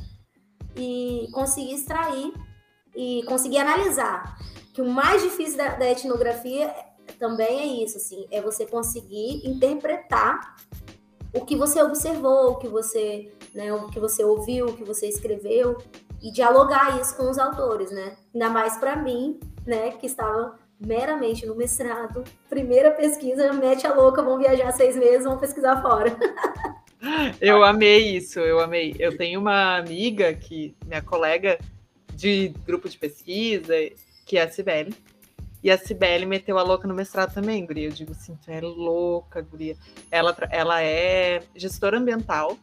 [0.77, 2.33] E conseguir extrair
[2.95, 4.39] e conseguir analisar.
[4.73, 6.73] Que o mais difícil da, da etnografia
[7.19, 10.55] também é isso, assim, é você conseguir interpretar
[11.35, 15.09] o que você observou, o que você, né, o que você ouviu, o que você
[15.09, 15.77] escreveu
[16.23, 18.17] e dialogar isso com os autores, né?
[18.33, 24.23] Ainda mais para mim, né, que estava meramente no mestrado, primeira pesquisa, mete a louca,
[24.23, 26.17] vão viajar seis meses, vão pesquisar fora.
[27.41, 28.95] Eu amei isso, eu amei.
[28.97, 31.59] Eu tenho uma amiga que, minha colega
[32.15, 33.75] de grupo de pesquisa,
[34.25, 34.95] que é a Cibele.
[35.65, 37.89] E a Cibele meteu a louca no mestrado também, guria.
[37.89, 39.77] Eu digo assim, tu é louca, guria.
[40.13, 42.57] Ela, ela é gestora ambiental,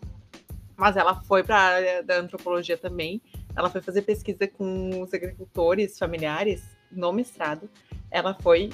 [0.78, 3.22] mas ela foi para a área da antropologia também.
[3.56, 7.70] Ela foi fazer pesquisa com os agricultores familiares no mestrado.
[8.12, 8.70] Ela foi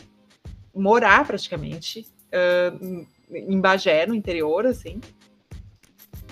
[0.74, 2.74] morar praticamente ah,
[3.32, 5.00] em- Bagé, no interior, assim,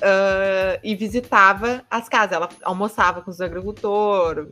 [0.01, 2.33] ah, e visitava as casas.
[2.33, 4.47] Ela almoçava com os agricultores.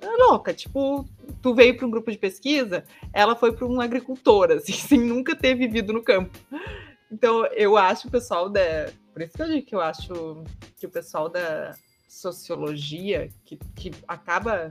[0.00, 1.06] É louca, tipo,
[1.40, 5.36] tu veio para um grupo de pesquisa, ela foi para um agricultor, assim, sem nunca
[5.36, 6.36] ter vivido no campo.
[7.10, 8.90] Então, eu acho o pessoal da.
[9.12, 10.42] Por isso que eu digo que eu acho
[10.78, 11.74] que o pessoal da
[12.12, 14.70] sociologia, que, que acaba.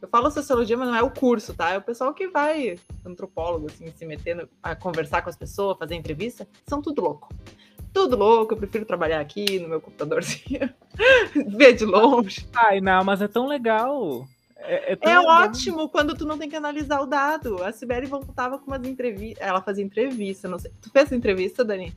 [0.00, 1.70] Eu falo sociologia, mas não é o curso, tá?
[1.70, 5.94] É o pessoal que vai, antropólogo, assim, se metendo a conversar com as pessoas, fazer
[5.94, 7.28] entrevista, são tudo louco
[7.92, 10.72] tudo louco, eu prefiro trabalhar aqui no meu computadorzinho,
[11.46, 12.48] ver de longe.
[12.54, 14.26] Ai, não, mas é tão legal.
[14.56, 15.42] É, é tão É legal.
[15.42, 17.62] ótimo quando tu não tem que analisar o dado.
[17.62, 19.46] A Sibeli voltava com umas entrevistas.
[19.46, 20.72] Ela fazia entrevista, não sei.
[20.80, 21.94] Tu fez entrevista, Dani?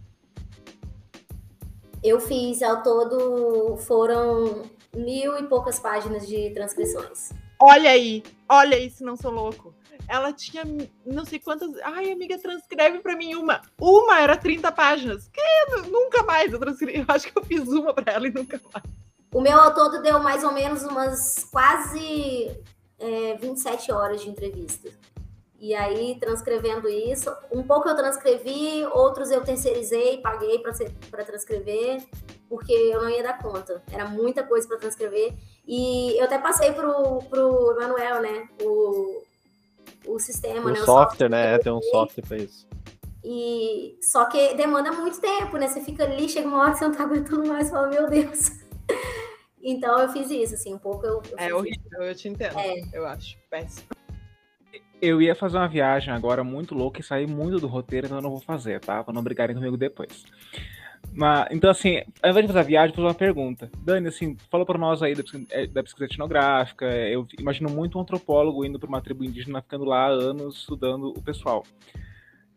[2.04, 4.63] Eu fiz ao todo foram
[4.95, 7.31] mil e poucas páginas de transcrições.
[7.60, 9.73] Olha aí, olha aí se não sou louco.
[10.08, 10.63] Ela tinha
[11.05, 11.71] não sei quantas.
[11.84, 13.62] Ai, amiga, transcreve pra mim uma.
[13.79, 15.29] Uma era 30 páginas.
[15.29, 15.41] Que
[15.89, 16.99] nunca mais eu transcrevi.
[16.99, 18.86] Eu acho que eu fiz uma pra ela e nunca mais.
[19.34, 22.51] O meu ao todo deu mais ou menos umas quase
[22.99, 24.89] é, 27 horas de entrevista.
[25.59, 32.03] E aí, transcrevendo isso, um pouco eu transcrevi, outros eu terceirizei, paguei para transcrever.
[32.49, 33.81] porque eu não ia dar conta.
[33.91, 35.33] Era muita coisa para transcrever.
[35.65, 38.47] E eu até passei pro, pro Emanuel, né?
[38.61, 39.23] O,
[40.05, 40.81] o sistema, o né?
[40.81, 41.55] O software, né?
[41.55, 42.67] É, tem um software para isso.
[43.23, 45.67] E só que demanda muito tempo, né?
[45.67, 48.51] Você fica ali, chega uma hora que você não tá aguentando mais, fala, meu Deus.
[49.63, 51.23] então eu fiz isso, assim, um pouco eu.
[51.31, 52.59] eu é horrível, eu te entendo.
[52.59, 52.75] É.
[52.93, 53.94] Eu acho péssimo.
[55.01, 58.23] Eu ia fazer uma viagem agora muito louca e sair muito do roteiro, então eu
[58.23, 59.03] não vou fazer, tá?
[59.03, 60.25] Pra não brigarem comigo depois.
[61.13, 63.69] Mas, então, assim, ao invés de fazer a viagem, fazer uma pergunta.
[63.79, 66.86] Dani, assim, falou para nós aí da é, da pesquisa etnográfica.
[66.86, 71.21] Eu imagino muito um antropólogo indo para uma tribo indígena, ficando lá anos estudando o
[71.21, 71.63] pessoal.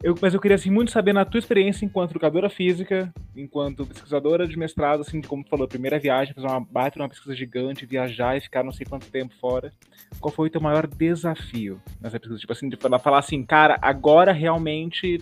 [0.00, 4.46] Eu, mas eu queria assim, muito saber, na tua experiência enquanto educadora física, enquanto pesquisadora
[4.46, 8.36] de mestrado, assim, como tu falou, primeira viagem, fazer uma baita, uma pesquisa gigante, viajar
[8.36, 9.72] e ficar não sei quanto tempo fora.
[10.20, 12.38] Qual foi o teu maior desafio nessa pesquisa?
[12.40, 15.20] Tipo assim, de falar assim, cara, agora realmente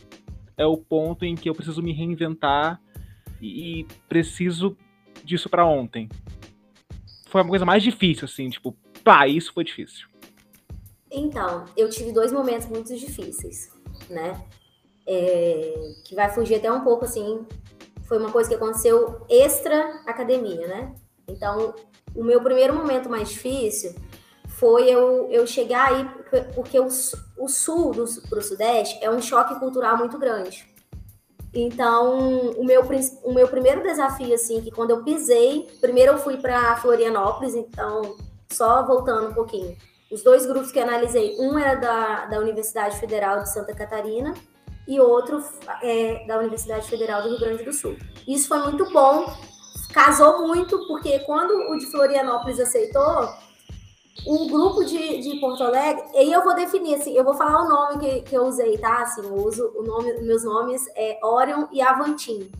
[0.58, 2.78] é o ponto em que eu preciso me reinventar
[3.40, 4.76] e, e preciso
[5.24, 6.06] disso para ontem.
[7.28, 10.06] Foi uma coisa mais difícil, assim, tipo, pá, isso foi difícil.
[11.10, 13.70] Então, eu tive dois momentos muito difíceis,
[14.10, 14.38] né?
[15.06, 17.46] É, que vai fugir até um pouco assim.
[18.04, 20.94] Foi uma coisa que aconteceu extra academia, né?
[21.28, 21.74] Então,
[22.14, 23.94] o meu primeiro momento mais difícil
[24.48, 26.08] foi eu, eu chegar aí,
[26.54, 26.86] porque o,
[27.38, 30.66] o sul do pro sudeste é um choque cultural muito grande.
[31.52, 32.82] Então, o meu,
[33.24, 38.16] o meu primeiro desafio, assim, que quando eu pisei, primeiro eu fui para Florianópolis, então,
[38.50, 39.76] só voltando um pouquinho.
[40.10, 44.34] Os dois grupos que analisei, um era da, da Universidade Federal de Santa Catarina
[44.86, 45.42] e outro
[45.82, 47.96] é, da Universidade Federal do Rio Grande do Sul.
[48.26, 49.32] Isso foi muito bom,
[49.92, 53.28] casou muito, porque quando o de Florianópolis aceitou,
[54.24, 57.68] o grupo de, de Porto Alegre, e eu vou definir, assim, eu vou falar o
[57.68, 59.02] nome que, que eu usei, tá?
[59.02, 62.50] Assim, eu uso o nome, meus nomes é Orion e Avantim,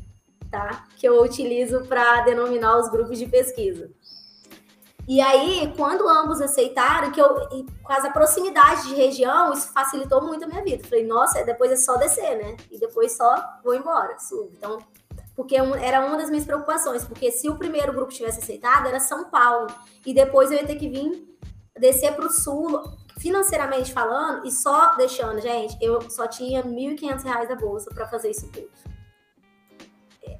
[0.51, 0.87] tá?
[0.97, 3.91] Que eu utilizo para denominar os grupos de pesquisa.
[5.09, 7.29] E aí, quando ambos aceitaram, que eu,
[7.83, 10.83] com a proximidade de região, isso facilitou muito a minha vida.
[10.83, 12.57] Falei, nossa, depois é só descer, né?
[12.71, 14.51] E depois só vou embora, subo.
[14.57, 14.79] Então,
[15.37, 19.31] porque era uma das minhas preocupações, porque se o primeiro grupo tivesse aceitado, era São
[19.31, 19.69] Paulo.
[20.05, 21.25] E depois eu ia ter que vir
[21.79, 22.83] descer para o sul,
[23.19, 28.31] financeiramente falando, e só deixando, gente, eu só tinha R$ 1.500 da bolsa para fazer
[28.31, 28.69] isso tudo.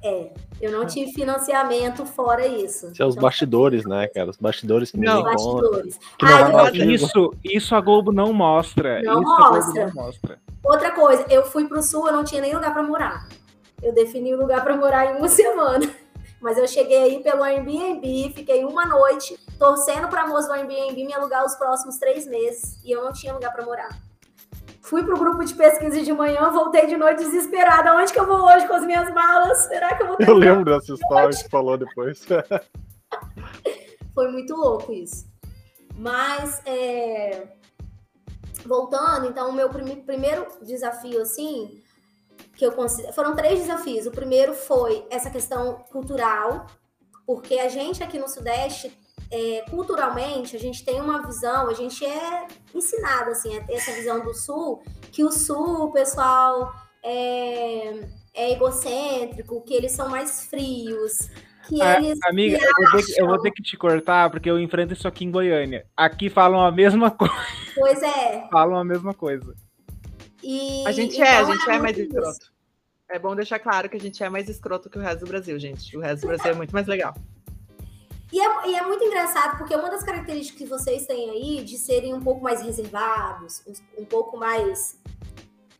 [0.03, 0.31] É,
[0.61, 2.91] eu não tive financiamento fora isso.
[2.91, 4.29] Isso é os então, bastidores, né, cara?
[4.29, 5.99] Os bastidores que não, bastidores.
[6.17, 9.01] Que não ah, isso, isso a Globo não mostra.
[9.01, 9.85] Não isso mostra.
[9.87, 10.39] não mostra.
[10.63, 13.27] Outra coisa, eu fui pro sul, eu não tinha nem lugar para morar.
[13.81, 15.89] Eu defini o lugar para morar em uma semana.
[16.39, 21.05] Mas eu cheguei aí pelo Airbnb, fiquei uma noite torcendo para a moça do Airbnb
[21.05, 24.06] me alugar os próximos três meses e eu não tinha lugar para morar.
[24.87, 27.93] Fui pro grupo de pesquisa de manhã, voltei de noite desesperada.
[27.93, 29.57] Onde que eu vou hoje com as minhas malas?
[29.63, 32.25] Será que eu vou ter Eu lembro dessa história que falou depois.
[34.15, 35.27] Foi muito louco isso.
[35.93, 37.49] Mas, é...
[38.65, 41.81] voltando, então, o meu prim primeiro desafio, assim,
[42.55, 43.13] que eu considero...
[43.13, 44.07] Foram três desafios.
[44.07, 46.65] O primeiro foi essa questão cultural,
[47.25, 48.97] porque a gente aqui no Sudeste
[49.31, 53.91] é, culturalmente, a gente tem uma visão, a gente é ensinado assim, a ter essa
[53.91, 57.99] visão do Sul, que o Sul, o pessoal é,
[58.33, 61.29] é egocêntrico, que eles são mais frios,
[61.67, 62.17] que ah, eles.
[62.23, 65.25] Amiga, eu vou, que, eu vou, ter que, te cortar, porque eu enfrento isso aqui
[65.25, 65.85] em Goiânia.
[65.95, 67.35] Aqui falam a mesma coisa.
[67.75, 68.47] Pois é.
[68.51, 69.53] falam a mesma coisa.
[70.41, 72.57] E, a gente é, então, a gente é mais escroto.
[73.09, 75.57] É bom deixar claro que a gente é mais escroto que o resto do Brasil,
[75.59, 75.95] gente.
[75.97, 77.13] O resto do Brasil é muito mais legal.
[78.31, 81.77] E é, e é, muito engraçado, porque uma das características que vocês têm aí de
[81.77, 84.99] serem um pouco mais reservados, um, um pouco mais.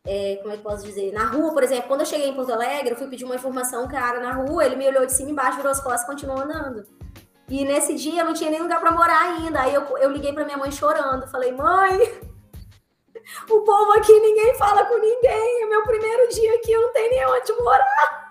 [0.06, 1.12] É, como é que posso dizer?
[1.12, 3.86] Na rua, por exemplo, quando eu cheguei em Porto Alegre, eu fui pedir uma informação,
[3.90, 6.40] cara, na rua, ele me olhou de cima e embaixo, virou as costas e continuou
[6.40, 6.86] andando.
[7.50, 9.62] E nesse dia eu não tinha nem lugar para morar ainda.
[9.62, 11.28] Aí eu, eu liguei para minha mãe chorando.
[11.28, 12.00] Falei, mãe,
[13.50, 15.64] o povo aqui ninguém fala com ninguém.
[15.64, 18.30] É meu primeiro dia aqui, eu não tenho nem onde morar.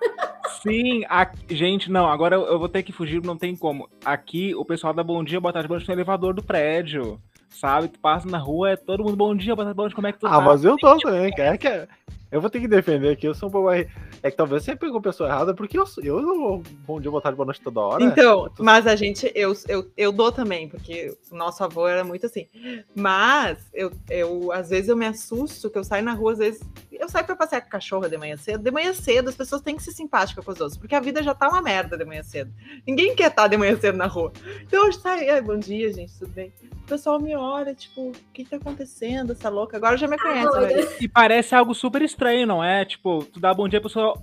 [0.63, 1.31] Sim, a...
[1.49, 3.89] gente, não, agora eu vou ter que fugir, não tem como.
[4.05, 7.21] Aqui o pessoal dá bom dia, boa tarde, boa noite no elevador do prédio.
[7.49, 7.89] Sabe?
[7.89, 10.13] Tu passa na rua, é todo mundo bom dia, boa tarde, boa noite, como é
[10.13, 10.37] que tu ah, tá?
[10.37, 11.57] Ah, mas eu tô também, cara.
[11.57, 11.89] Que é...
[12.37, 13.89] Eu vou ter que defender aqui, eu sou um pouco mais.
[14.23, 17.23] É que talvez você pegou a pessoa errada, porque eu, eu não bom dia, boa
[17.23, 18.05] tarde, boa noite toda hora.
[18.05, 18.63] Então, tô...
[18.63, 22.47] mas a gente, eu, eu, eu dou também, porque o nosso avô era muito assim.
[22.95, 26.61] Mas eu, eu, às vezes, eu me assusto que eu saio na rua, às vezes.
[26.93, 28.63] Eu saio pra passear com cachorro de manhã cedo.
[28.63, 31.23] De manhã cedo, as pessoas têm que ser simpáticas com os outros, porque a vida
[31.23, 32.53] já tá uma merda de manhã cedo.
[32.87, 34.31] Ninguém quer estar de manhã cedo na rua.
[34.63, 36.53] Então eu saio, ai, bom dia, gente, tudo bem?
[36.87, 39.77] O pessoal me olha, tipo, o que tá acontecendo, essa louca?
[39.77, 42.85] Agora já me conhece, ah, E parece algo super estranho, não é?
[42.85, 44.15] Tipo, tu dá bom dia, a pessoa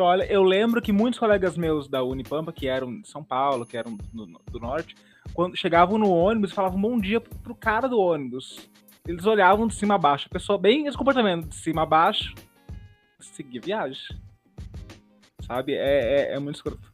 [0.00, 3.76] olha, eu lembro que muitos colegas meus da Unipampa, que eram de São Paulo, que
[3.76, 4.94] eram do, do norte,
[5.34, 8.70] quando chegavam no ônibus, falavam bom dia pro cara do ônibus.
[9.06, 10.28] Eles olhavam de cima a baixo.
[10.30, 12.34] A pessoa bem esse comportamento de cima a baixo,
[13.20, 14.02] seguir viagem.
[15.46, 15.74] Sabe?
[15.74, 16.92] É, é, é muito escroto.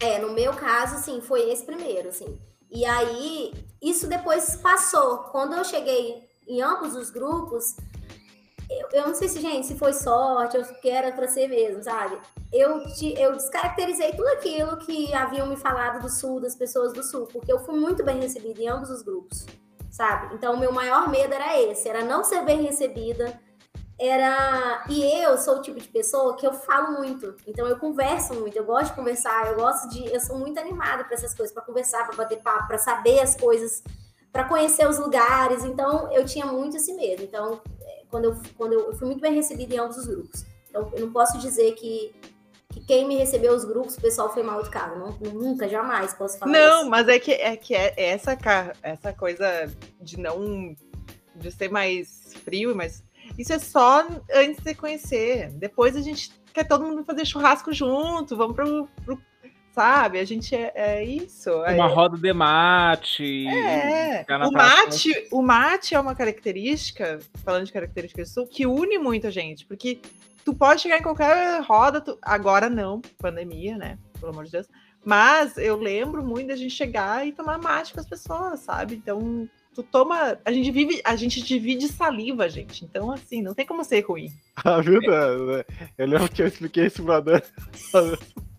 [0.00, 2.38] É, no meu caso, sim, foi esse primeiro, assim.
[2.70, 5.18] E aí, isso depois passou.
[5.30, 7.76] Quando eu cheguei em ambos os grupos,
[8.80, 11.82] eu, eu não sei se, gente, se foi sorte ou que era pra ser mesmo,
[11.82, 12.18] sabe?
[12.52, 17.02] Eu, te, eu descaracterizei tudo aquilo que haviam me falado do Sul, das pessoas do
[17.02, 19.46] Sul, porque eu fui muito bem recebida em ambos os grupos,
[19.90, 20.34] sabe?
[20.34, 23.40] Então, o meu maior medo era esse, era não ser bem recebida,
[23.98, 24.84] era.
[24.88, 27.34] E eu sou o tipo de pessoa que eu falo muito.
[27.46, 30.12] Então eu converso muito, eu gosto de conversar, eu gosto de.
[30.12, 33.36] Eu sou muito animada para essas coisas, para conversar, para bater papo, para saber as
[33.36, 33.82] coisas,
[34.32, 35.64] para conhecer os lugares.
[35.64, 37.22] Então eu tinha muito esse medo.
[37.22, 37.60] Então,
[38.14, 40.46] quando eu, quando eu, eu fui muito bem recebida em ambos os grupos.
[40.70, 42.14] Então, eu não posso dizer que,
[42.70, 44.96] que quem me recebeu os grupos, o pessoal foi mal educado.
[44.96, 46.90] Não, nunca, jamais posso falar Não, isso.
[46.90, 48.38] mas é que, é que é essa,
[48.84, 49.68] essa coisa
[50.00, 50.76] de não.
[51.34, 53.02] de ser mais frio, mas
[53.36, 55.50] isso é só antes de conhecer.
[55.50, 59.18] Depois a gente quer todo mundo fazer churrasco junto, vamos pro, pro
[59.74, 60.20] sabe?
[60.20, 61.50] A gente é, é isso.
[61.50, 63.46] Uma é, roda de mate.
[63.48, 64.24] É.
[64.46, 69.32] O mate, o mate é uma característica, falando de características do sul, que une muita
[69.32, 70.00] gente, porque
[70.44, 73.98] tu pode chegar em qualquer roda, tu, agora não, pandemia, né?
[74.20, 74.68] Pelo amor de Deus.
[75.04, 78.94] Mas eu lembro muito da gente chegar e tomar mate com as pessoas, sabe?
[78.94, 80.38] Então, tu toma.
[80.44, 82.84] A gente vive, a gente divide saliva, gente.
[82.84, 84.30] Então, assim, não tem como ser ruim.
[84.64, 85.00] Ah, viu?
[85.98, 87.40] Eu lembro que eu expliquei isso pra Dan.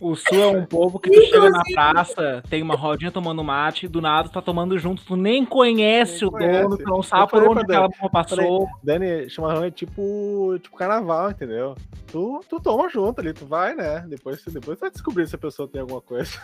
[0.00, 3.86] O sul é um povo que tu chega na praça, tem uma rodinha tomando mate,
[3.86, 6.62] e do nada tu tá tomando junto, tu nem conhece nem o conhece.
[6.62, 8.68] dono, tu não sabe por onde aquela porra passou.
[8.82, 11.74] Dani, chimarrão é tipo, tipo carnaval, entendeu?
[12.06, 14.04] Tu, tu toma junto ali, tu vai, né?
[14.08, 16.38] Depois, depois tu vai descobrir se a pessoa tem alguma coisa.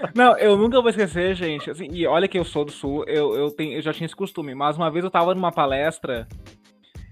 [0.14, 1.70] Não, eu nunca vou esquecer, gente.
[1.70, 4.14] Assim, e olha que eu sou do sul, eu, eu, tenho, eu já tinha esse
[4.14, 4.54] costume.
[4.54, 6.26] Mas uma vez eu tava numa palestra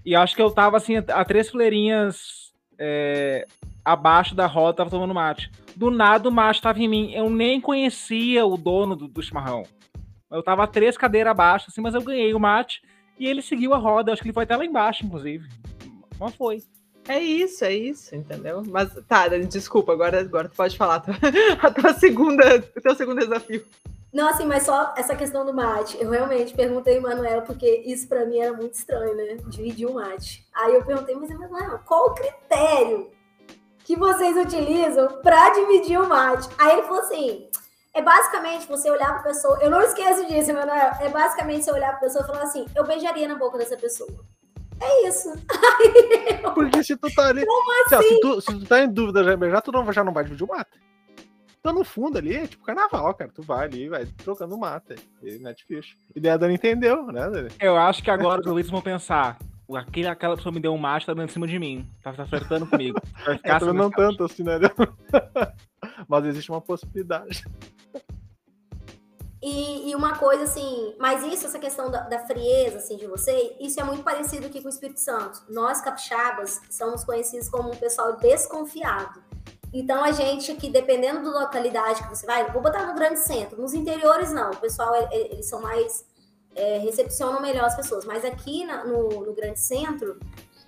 [0.05, 3.45] e acho que eu tava assim, a três fileirinhas é,
[3.87, 5.49] abaixo da roda, tava tomando mate.
[5.73, 7.13] Do nada o mate tava em mim.
[7.13, 9.63] Eu nem conhecia o dono do, do chimarrão.
[10.29, 12.81] Eu tava três cadeiras abaixo, assim, mas eu ganhei o mate
[13.17, 14.11] e ele seguiu a roda.
[14.11, 15.47] Acho que ele foi até lá embaixo, inclusive.
[16.19, 16.61] Mas foi.
[17.07, 18.61] É isso, é isso, entendeu?
[18.67, 21.01] Mas tá, desculpa, agora, agora tu pode falar
[21.63, 23.65] a tua segunda, o teu segundo desafio.
[24.11, 25.97] Não, assim, mas só essa questão do mate.
[26.01, 29.37] Eu realmente perguntei, Manuela, porque isso para mim era muito estranho, né?
[29.47, 30.45] Dividir o mate.
[30.53, 33.15] Aí eu perguntei, mas Manuela, qual o critério
[33.87, 36.49] que vocês utilizam para dividir o mate?
[36.57, 37.47] Aí ele falou assim:
[37.93, 39.57] é basicamente você olhar pra pessoa.
[39.61, 40.91] Eu não esqueço disso, Manuel.
[40.99, 44.09] É basicamente você olhar pra pessoa e falar assim: eu beijaria na boca dessa pessoa.
[44.81, 45.31] É isso.
[46.53, 47.45] Porque se tu tá ali.
[47.45, 48.09] Como assim?
[48.09, 50.43] Se, tu, se tu tá em dúvida já beijar, tu não, já não vai dividir
[50.43, 50.81] o mate.
[51.57, 53.31] Então, no fundo ali, é tipo carnaval, cara.
[53.33, 54.95] Tu vai ali, vai trocando mata.
[55.23, 55.95] E não é difícil.
[56.13, 57.49] E daí a Dani entendeu, né, Dani?
[57.57, 59.37] Eu acho que agora os ouvintes vão pensar.
[59.75, 61.89] Aquele, aquela pessoa me deu um mate, tá dando em cima de mim.
[62.01, 62.99] Tá, tá flertando comigo.
[63.25, 64.57] Vai ficar é, assim, não tanto assim, né?
[66.07, 67.43] Mas existe uma possibilidade.
[69.41, 73.55] E, e, uma coisa assim, mas isso, essa questão da, da, frieza assim, de você,
[73.59, 75.43] isso é muito parecido aqui com o Espírito Santo.
[75.47, 79.21] Nós, capixabas, somos conhecidos como um pessoal desconfiado.
[79.71, 83.61] Então, a gente que, dependendo da localidade que você vai, vou botar no grande centro,
[83.61, 86.05] nos interiores não, o pessoal, eles são mais,
[86.57, 90.19] é, recepcionam melhor as pessoas, mas aqui na, no, no grande centro,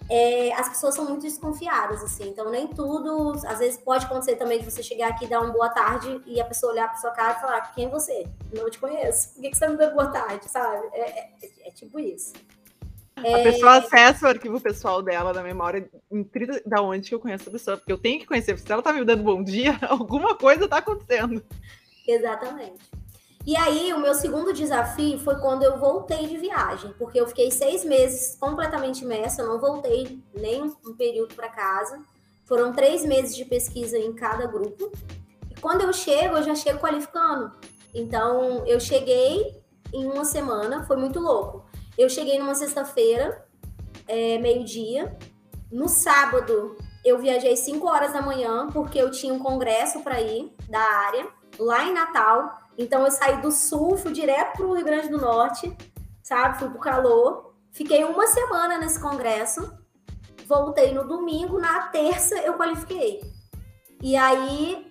[0.09, 2.29] é, as pessoas são muito desconfiadas, assim.
[2.29, 3.33] Então, nem tudo.
[3.45, 6.45] Às vezes pode acontecer também de você chegar aqui, dar uma boa tarde e a
[6.45, 8.25] pessoa olhar para sua cara e falar: Quem é você?
[8.51, 9.33] Não te conheço.
[9.33, 10.49] Por que, que você tá me dando boa tarde?
[10.49, 10.87] Sabe?
[10.93, 11.29] É, é,
[11.65, 12.33] é tipo isso.
[13.17, 15.89] A pessoa acessa o arquivo pessoal dela na memória,
[16.65, 18.93] da onde que eu conheço a pessoa, porque eu tenho que conhecer, se ela tá
[18.93, 21.43] me dando bom dia, alguma coisa tá acontecendo.
[22.07, 22.79] Exatamente.
[23.49, 27.49] E aí, o meu segundo desafio foi quando eu voltei de viagem, porque eu fiquei
[27.49, 31.99] seis meses completamente imersa, eu não voltei nem um período para casa.
[32.45, 34.91] Foram três meses de pesquisa em cada grupo.
[35.49, 37.51] E quando eu chego, eu já chego qualificando.
[37.91, 39.59] Então, eu cheguei
[39.91, 41.65] em uma semana, foi muito louco.
[41.97, 43.43] Eu cheguei numa sexta-feira,
[44.07, 45.17] é, meio-dia.
[45.71, 50.53] No sábado, eu viajei 5 horas da manhã, porque eu tinha um congresso para ir
[50.69, 51.27] da área,
[51.57, 52.68] lá em Natal.
[52.79, 55.75] Então eu saí do sul, fui direto para o Rio Grande do Norte,
[56.23, 56.59] sabe?
[56.59, 57.53] Fui pro calor.
[57.73, 59.69] Fiquei uma semana nesse congresso.
[60.47, 63.19] Voltei no domingo, na terça eu qualifiquei.
[64.01, 64.89] E aí,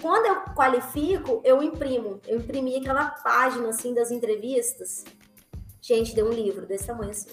[0.00, 2.22] quando eu qualifico, eu imprimo.
[2.26, 5.04] Eu imprimi aquela página assim das entrevistas.
[5.82, 7.28] Gente, deu um livro desse tamanho assim,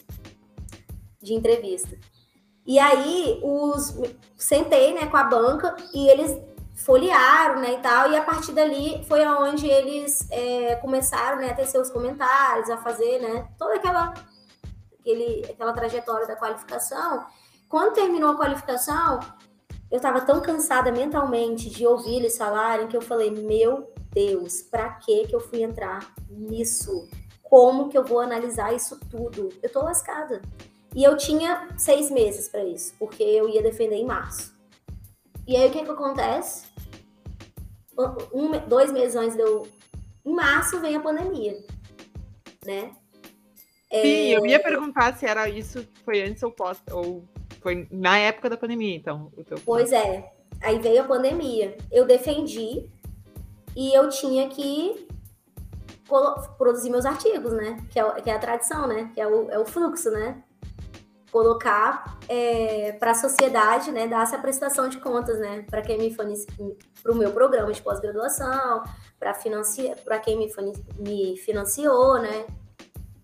[1.21, 1.97] de entrevista.
[2.67, 3.95] E aí, os
[4.35, 6.37] sentei né, com a banca e eles
[6.75, 11.53] folhearam, né, e tal, e a partir dali foi aonde eles é, começaram, né, a
[11.53, 14.13] ter seus comentários, a fazer, né, toda aquela,
[14.99, 17.25] aquele, aquela trajetória da qualificação.
[17.69, 19.19] Quando terminou a qualificação,
[19.89, 24.89] eu estava tão cansada mentalmente de ouvir eles falarem que eu falei, meu Deus, para
[24.95, 27.07] que que eu fui entrar nisso?
[27.41, 29.49] Como que eu vou analisar isso tudo?
[29.61, 30.41] Eu tô lascada.
[30.95, 34.52] E eu tinha seis meses para isso, porque eu ia defender em março.
[35.47, 36.65] E aí o que que acontece?
[38.33, 39.67] Um, dois meses antes de eu.
[40.25, 41.59] Em março vem a pandemia,
[42.65, 42.91] né?
[43.91, 44.37] Sim, é...
[44.37, 47.23] eu ia perguntar se era isso, foi antes ou pós, ou
[47.61, 49.31] foi na época da pandemia, então.
[49.45, 49.57] Teu...
[49.65, 50.31] Pois é.
[50.61, 51.77] Aí veio a pandemia.
[51.91, 52.89] Eu defendi
[53.75, 55.07] e eu tinha que
[56.57, 57.85] produzir meus artigos, né?
[57.89, 59.11] Que é, que é a tradição, né?
[59.13, 60.41] Que é o, é o fluxo, né?
[61.33, 66.15] Colocar é, para a sociedade, né, dar essa prestação de contas, né, para quem me
[67.01, 68.83] para o meu programa de pós-graduação,
[69.19, 70.47] para financiar, para quem me,
[70.99, 72.45] me financiou, né,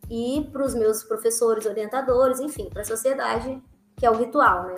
[0.10, 3.62] e para os meus professores, orientadores, enfim, para a sociedade,
[3.96, 4.76] que é o ritual, né.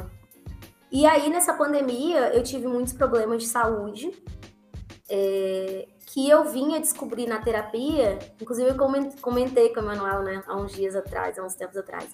[0.92, 4.12] E aí nessa pandemia eu tive muitos problemas de saúde,
[5.10, 8.76] é, que eu vinha descobrir na terapia, inclusive eu
[9.22, 12.10] comentei com o Emanuel, né, há uns dias atrás, há uns tempos atrás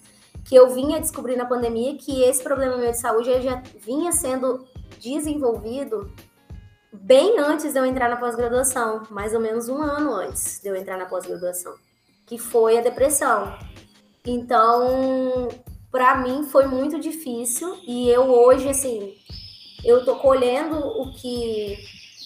[0.48, 4.66] que eu vinha descobrir na pandemia que esse problema meu de saúde já vinha sendo
[4.98, 6.10] desenvolvido
[6.90, 10.74] bem antes de eu entrar na pós-graduação, mais ou menos um ano antes de eu
[10.74, 11.74] entrar na pós-graduação,
[12.26, 13.58] que foi a depressão.
[14.26, 15.48] Então,
[15.90, 19.14] para mim foi muito difícil e eu hoje assim,
[19.84, 21.76] eu tô colhendo o que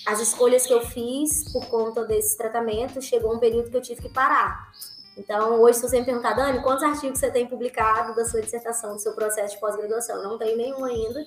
[0.07, 4.03] as escolhas que eu fiz por conta desse tratamento, chegou um período que eu tive
[4.03, 4.71] que parar.
[5.17, 8.95] Então, hoje, se você me perguntar, Dani, quantos artigos você tem publicado da sua dissertação,
[8.95, 10.23] do seu processo de pós-graduação?
[10.23, 11.27] Não tenho nenhum ainda,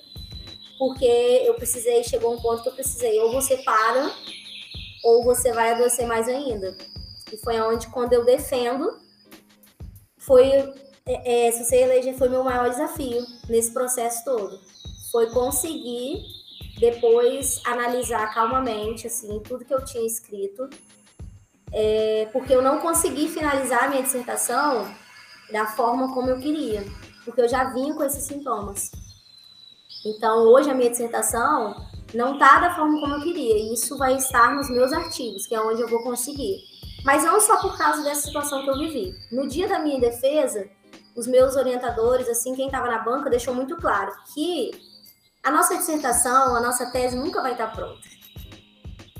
[0.78, 4.10] porque eu precisei, chegou um ponto que eu precisei, ou você para,
[5.04, 6.76] ou você vai adoecer mais ainda.
[7.32, 8.98] E foi onde, quando eu defendo,
[10.18, 10.50] foi,
[11.06, 14.58] é, é, se você eleger, foi meu maior desafio nesse processo todo.
[15.12, 16.24] Foi conseguir,
[16.80, 20.68] depois, analisar calmamente, assim, tudo que eu tinha escrito,
[21.72, 24.86] é, porque eu não consegui finalizar a minha dissertação
[25.50, 26.84] da forma como eu queria,
[27.24, 28.90] porque eu já vim com esses sintomas.
[30.04, 31.74] Então, hoje a minha dissertação
[32.14, 35.54] não está da forma como eu queria, e isso vai estar nos meus artigos, que
[35.54, 36.58] é onde eu vou conseguir.
[37.04, 39.14] Mas não só por causa dessa situação que eu vivi.
[39.30, 40.68] No dia da minha defesa,
[41.16, 44.70] os meus orientadores, assim, quem estava na banca, deixou muito claro que
[45.42, 48.15] a nossa dissertação, a nossa tese nunca vai estar pronta.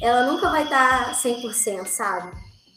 [0.01, 2.33] Ela nunca vai estar 100%, sabe?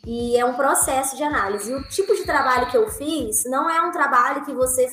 [0.05, 1.73] E é um processo de análise.
[1.73, 4.87] O tipo de trabalho que eu fiz não é um trabalho que você,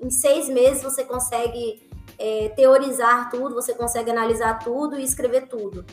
[0.00, 5.84] em seis meses, você consegue é, teorizar tudo, você consegue analisar tudo e escrever tudo.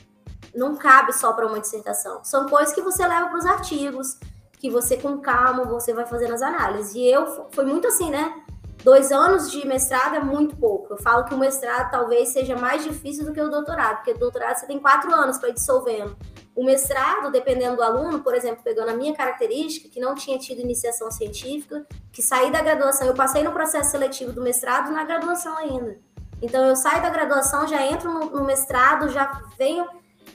[0.54, 2.24] Não cabe só para uma dissertação.
[2.24, 4.18] São coisas que você leva para os artigos,
[4.60, 6.94] que você, com calma, você vai fazendo as análises.
[6.94, 8.41] E eu, foi muito assim, né?
[8.84, 10.94] Dois anos de mestrado é muito pouco.
[10.94, 14.18] Eu falo que o mestrado talvez seja mais difícil do que o doutorado, porque o
[14.18, 16.18] doutorado você tem quatro anos para ir dissolvendo.
[16.56, 20.62] O mestrado, dependendo do aluno, por exemplo, pegando a minha característica, que não tinha tido
[20.62, 25.56] iniciação científica, que saí da graduação, eu passei no processo seletivo do mestrado na graduação
[25.58, 25.98] ainda.
[26.42, 29.86] Então, eu saio da graduação, já entro no, no mestrado, já venho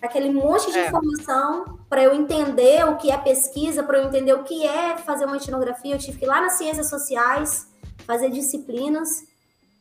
[0.00, 0.86] aquele monte de é.
[0.86, 5.24] informação para eu entender o que é pesquisa, para eu entender o que é fazer
[5.24, 5.94] uma etnografia.
[5.94, 7.68] Eu tive que ir lá nas ciências sociais,
[8.06, 9.24] fazer disciplinas,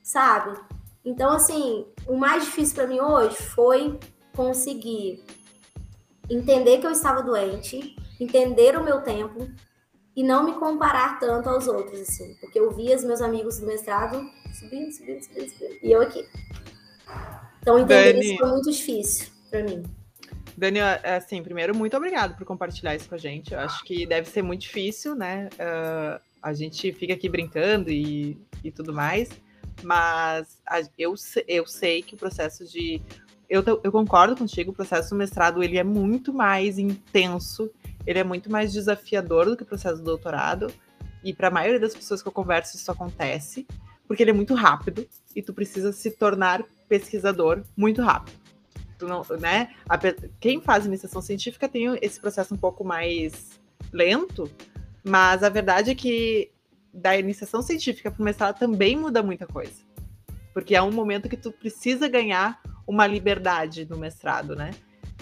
[0.04, 0.58] sabe?
[1.04, 4.00] Então, assim, o mais difícil para mim hoje foi
[4.36, 5.24] conseguir
[6.30, 9.48] entender que eu estava doente, entender o meu tempo
[10.16, 13.68] e não me comparar tanto aos outros, assim, porque eu via os meus amigos do
[13.68, 14.20] mestrado
[14.54, 16.28] subindo, subindo, subindo, subindo e eu aqui.
[17.62, 19.84] Então, entender Dani, isso foi muito difícil para mim.
[20.58, 23.54] Dani, é, assim, primeiro, muito obrigado por compartilhar isso com a gente.
[23.54, 25.50] Eu acho que deve ser muito difícil, né?
[25.54, 29.30] Uh, a gente fica aqui brincando e, e tudo mais,
[29.82, 31.16] mas a, eu,
[31.48, 33.02] eu sei que o processo de
[33.50, 37.72] eu, eu concordo contigo, o processo do mestrado ele é muito mais intenso,
[38.06, 40.72] ele é muito mais desafiador do que o processo do doutorado.
[41.24, 43.66] E para a maioria das pessoas que eu converso, isso acontece,
[44.08, 48.38] porque ele é muito rápido e tu precisa se tornar pesquisador muito rápido.
[49.00, 49.74] Tu não, né?
[49.89, 49.98] A,
[50.39, 53.60] quem faz iniciação científica tem esse processo um pouco mais
[53.91, 54.50] lento,
[55.06, 56.51] mas a verdade é que
[56.91, 59.84] da iniciação científica para o mestrado também muda muita coisa.
[60.53, 64.72] Porque é um momento que tu precisa ganhar uma liberdade no mestrado, né?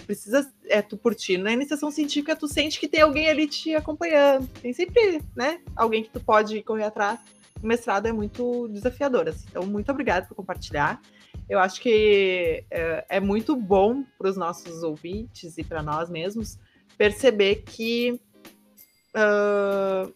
[0.06, 1.36] Precisa, é tu por ti.
[1.36, 4.46] Na iniciação científica, tu sente que tem alguém ali te acompanhando.
[4.60, 5.60] Tem sempre, né?
[5.74, 7.18] Alguém que tu pode correr atrás.
[7.62, 9.28] o mestrado é muito desafiador.
[9.28, 9.46] Assim.
[9.50, 11.00] Então, muito obrigada por compartilhar.
[11.48, 16.58] Eu acho que é, é muito bom para os nossos ouvintes e para nós mesmos
[16.96, 18.20] perceber que
[19.14, 20.12] uh,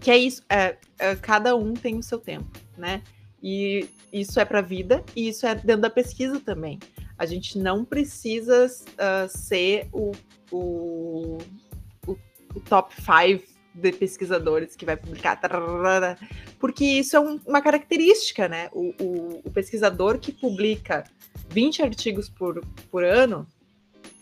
[0.00, 3.02] que é isso, é, é, cada um tem o seu tempo, né?
[3.42, 6.78] E isso é para a vida e isso é dentro da pesquisa também.
[7.16, 10.12] A gente não precisa uh, ser o,
[10.50, 11.38] o,
[12.06, 12.12] o,
[12.54, 15.38] o top 5 de pesquisadores que vai publicar,
[16.58, 18.68] porque isso é um, uma característica, né?
[18.72, 21.04] O, o, o, pesquisador que publica
[21.50, 23.46] 20 artigos por, por ano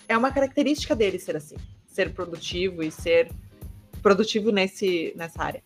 [0.08, 3.30] é uma característica dele ser assim, ser produtivo e ser
[4.02, 5.62] produtivo nesse, nessa área.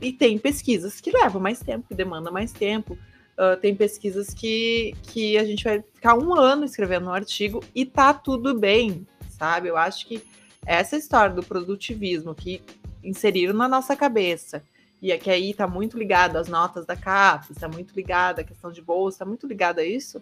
[0.00, 2.98] E tem pesquisas que levam mais tempo, que demandam mais tempo.
[3.38, 7.84] Uh, tem pesquisas que, que a gente vai ficar um ano escrevendo um artigo e
[7.84, 9.68] tá tudo bem, sabe?
[9.68, 10.22] Eu acho que
[10.64, 12.62] essa história do produtivismo que
[13.02, 14.62] inseriram na nossa cabeça.
[15.02, 18.44] E é que aí está muito ligado às notas da CAPES, está muito ligado à
[18.44, 20.18] questão de bolsa, está muito ligado a isso.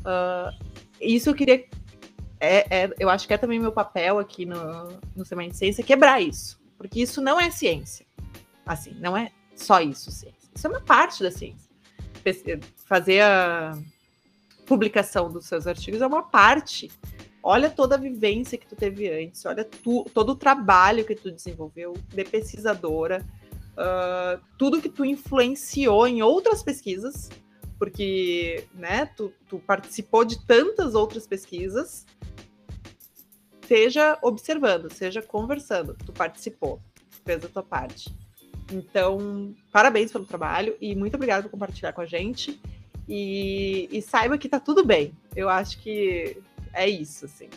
[0.00, 0.52] Uh,
[1.00, 1.64] isso eu queria.
[2.40, 5.82] É, é, eu acho que é também meu papel aqui no, no Semana de Ciência
[5.82, 6.57] quebrar isso.
[6.78, 8.06] Porque isso não é ciência.
[8.64, 10.48] Assim, não é só isso, ciência.
[10.54, 11.68] Isso é uma parte da ciência.
[12.86, 13.76] Fazer a
[14.64, 16.90] publicação dos seus artigos é uma parte
[17.42, 21.30] olha toda a vivência que tu teve antes, olha tu, todo o trabalho que tu
[21.30, 23.24] desenvolveu de pesquisadora,
[23.72, 27.30] uh, tudo que tu influenciou em outras pesquisas,
[27.78, 32.04] porque né, tu, tu participou de tantas outras pesquisas,
[33.68, 36.80] seja observando, seja conversando, tu participou,
[37.24, 38.10] fez a tua parte.
[38.72, 42.58] Então, parabéns pelo trabalho e muito obrigada por compartilhar com a gente.
[43.06, 45.12] E, e, saiba que tá tudo bem.
[45.34, 46.36] Eu acho que
[46.74, 47.48] é isso, assim.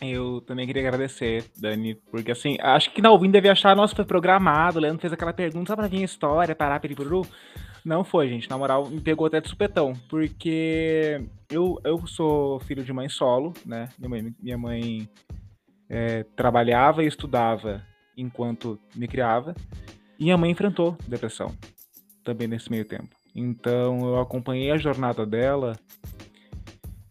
[0.00, 4.04] Eu também queria agradecer, Dani, porque assim, acho que na ouvindo deve achar, nossa, foi
[4.04, 7.26] programado, o Leandro fez aquela pergunta só pra vir a história, parar, peripuru.
[7.84, 11.20] Não foi, gente, na moral, me pegou até de supetão, porque
[11.50, 15.08] eu, eu sou filho de mãe solo, né, minha mãe, minha mãe
[15.88, 17.82] é, trabalhava e estudava
[18.16, 19.54] enquanto me criava,
[20.18, 21.54] e minha mãe enfrentou depressão
[22.24, 23.14] também nesse meio tempo.
[23.34, 25.74] Então eu acompanhei a jornada dela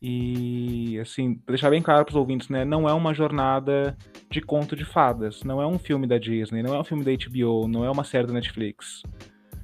[0.02, 2.66] e, assim, deixar bem claro para os ouvintes, né?
[2.66, 3.96] Não é uma jornada
[4.30, 5.44] de conto de fadas.
[5.44, 8.04] Não é um filme da Disney, não é um filme da HBO, não é uma
[8.04, 9.02] série da Netflix.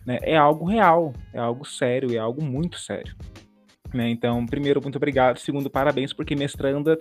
[0.06, 0.20] Né?
[0.22, 3.16] É algo real, é algo sério, é algo muito sério.
[3.94, 4.10] Né?
[4.10, 5.40] Então, primeiro, muito obrigado.
[5.40, 6.98] Segundo, parabéns, porque mestranda.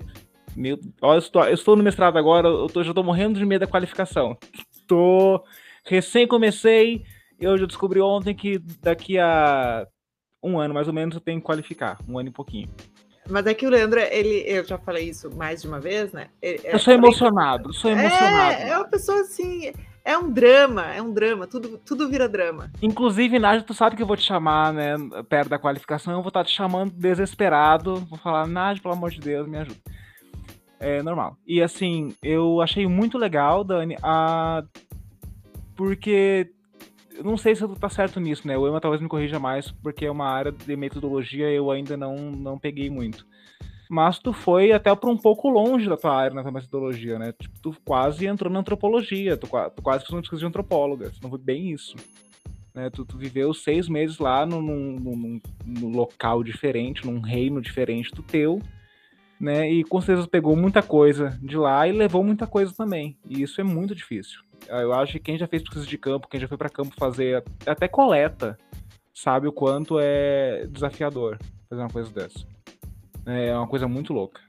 [0.56, 3.46] Meu, ó, eu, estou, eu estou no mestrado agora, eu tô, já estou morrendo de
[3.46, 4.36] medo da qualificação.
[4.86, 5.44] Tô.
[5.84, 7.04] Recém comecei,
[7.40, 9.86] eu já descobri ontem que daqui a
[10.42, 11.98] um ano mais ou menos eu tenho que qualificar.
[12.08, 12.68] Um ano e pouquinho.
[13.28, 16.28] Mas é que o Leandro, ele, eu já falei isso mais de uma vez, né?
[16.40, 18.54] Ele, eu sou emocionado, sou emocionado.
[18.54, 19.70] É, é uma pessoa assim,
[20.08, 22.70] é um drama, é um drama, tudo, tudo vira drama.
[22.80, 24.94] Inclusive, Nádia, tu sabe que eu vou te chamar, né,
[25.28, 29.20] perto da qualificação, eu vou estar te chamando desesperado, vou falar, Nádia, pelo amor de
[29.20, 29.78] Deus, me ajuda.
[30.80, 31.36] É normal.
[31.46, 34.64] E assim, eu achei muito legal, Dani, a...
[35.76, 36.50] porque
[37.14, 38.56] eu não sei se eu tá certo nisso, né?
[38.56, 42.16] O Ema talvez me corrija mais, porque é uma área de metodologia eu ainda não,
[42.16, 43.26] não peguei muito.
[43.88, 47.32] Mas tu foi até para um pouco longe da tua área nessa metodologia, né?
[47.32, 51.10] Tipo, tu quase entrou na antropologia, tu, tu quase fez uma pesquisa de antropóloga.
[51.22, 51.96] Não foi bem isso.
[52.74, 52.90] Né?
[52.90, 58.22] Tu, tu, viveu seis meses lá num, num, num, local diferente, num reino diferente do
[58.22, 58.60] teu,
[59.40, 59.70] né?
[59.70, 63.16] E com certeza pegou muita coisa de lá e levou muita coisa também.
[63.26, 64.40] E isso é muito difícil.
[64.68, 66.94] Ah, eu acho que quem já fez pesquisa de campo, quem já foi para campo
[66.98, 68.58] fazer até coleta,
[69.14, 72.46] sabe o quanto é desafiador fazer uma coisa dessa.
[73.28, 74.40] É uma coisa muito louca.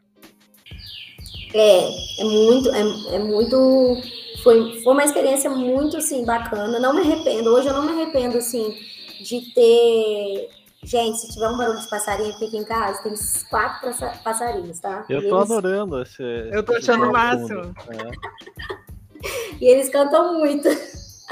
[1.54, 4.02] É, é muito, é, é muito.
[4.44, 6.80] Foi, foi uma experiência muito assim bacana.
[6.80, 7.50] Não me arrependo.
[7.50, 8.76] Hoje eu não me arrependo assim
[9.22, 10.50] de ter
[10.84, 13.04] Gente, se tiver um barulho de passarinho, fica em casa.
[13.04, 13.14] Tem
[13.50, 13.92] quatro
[14.24, 15.06] passarinhos, tá?
[15.10, 15.52] Eu tô eles...
[15.52, 16.24] adorando esse.
[16.24, 17.76] Eu tô achando o máximo.
[17.90, 19.58] É.
[19.60, 20.70] e eles cantam muito.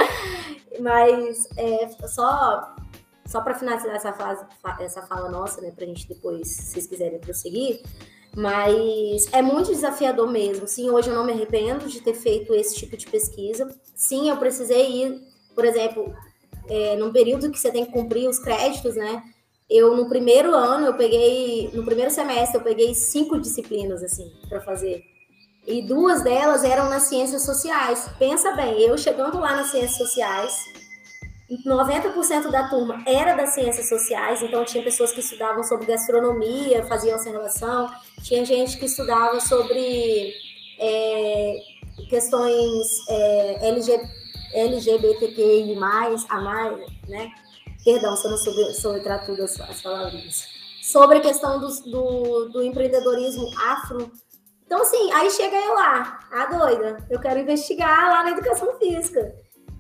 [0.82, 2.76] Mas é, só,
[3.28, 4.46] só para finalizar essa, fase,
[4.80, 7.82] essa fala nossa, né, para a gente depois, se vocês quiserem prosseguir,
[8.36, 10.68] mas é muito desafiador mesmo.
[10.68, 13.68] Sim, hoje eu não me arrependo de ter feito esse tipo de pesquisa.
[13.96, 15.22] Sim, eu precisei ir,
[15.54, 16.14] por exemplo,
[16.70, 19.24] é, num período que você tem que cumprir os créditos, né?
[19.70, 24.62] Eu, no primeiro ano, eu peguei, no primeiro semestre, eu peguei cinco disciplinas, assim, para
[24.62, 25.04] fazer
[25.68, 28.10] e duas delas eram nas ciências sociais.
[28.18, 30.58] Pensa bem, eu chegando lá nas ciências sociais,
[31.50, 37.16] 90% da turma era das ciências sociais, então tinha pessoas que estudavam sobre gastronomia, faziam
[37.32, 37.90] relação,
[38.22, 40.34] tinha gente que estudava sobre
[40.78, 41.56] é,
[42.10, 43.70] questões é,
[44.54, 45.78] LGBTQI+,
[46.30, 47.32] a mais, né?
[47.84, 48.74] Perdão se eu não soube,
[49.26, 50.46] tudo as, as palavrinhas.
[50.82, 54.12] Sobre a questão do, do, do empreendedorismo afro.
[54.66, 59.34] Então, assim, aí chega eu lá, a doida, eu quero investigar lá na educação física.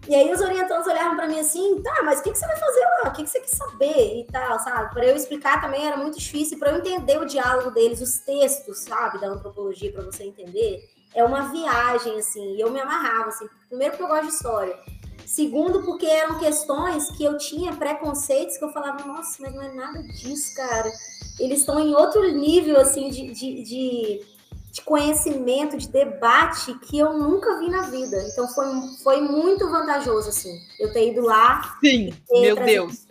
[0.07, 2.57] E aí os orientantes olhavam para mim assim, tá, mas o que, que você vai
[2.57, 3.09] fazer lá?
[3.09, 4.93] O que, que você quer saber e tal, sabe?
[4.93, 8.79] Para eu explicar também era muito difícil, para eu entender o diálogo deles, os textos,
[8.79, 13.47] sabe, da antropologia, para você entender, é uma viagem, assim, e eu me amarrava, assim,
[13.67, 14.79] primeiro porque eu gosto de história,
[15.25, 19.73] segundo porque eram questões que eu tinha preconceitos que eu falava, nossa, mas não é
[19.73, 20.89] nada disso, cara.
[21.37, 24.36] Eles estão em outro nível, assim, de, de, de
[24.71, 28.17] de conhecimento, de debate que eu nunca vi na vida.
[28.31, 28.65] Então foi,
[29.03, 31.77] foi muito vantajoso, assim, eu ter ido lá.
[31.83, 33.07] Sim, meu Deus.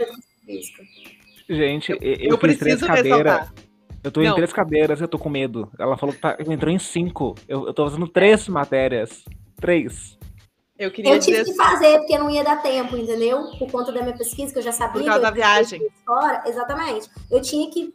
[1.48, 3.48] Gente, eu, eu, eu preciso três cadeiras.
[4.02, 5.68] Eu tô em três cadeiras, eu tô com medo.
[5.78, 7.34] Ela falou que tá, entrou em cinco.
[7.48, 9.24] Eu, eu tô fazendo três matérias.
[9.60, 10.16] Três.
[10.78, 13.50] Eu, queria eu tive que fazer, porque não ia dar tempo, entendeu?
[13.58, 15.02] Por conta da minha pesquisa, que eu já sabia.
[15.02, 15.88] Por causa da viagem.
[16.04, 16.44] Fora.
[16.46, 17.08] Exatamente.
[17.30, 17.92] Eu tinha que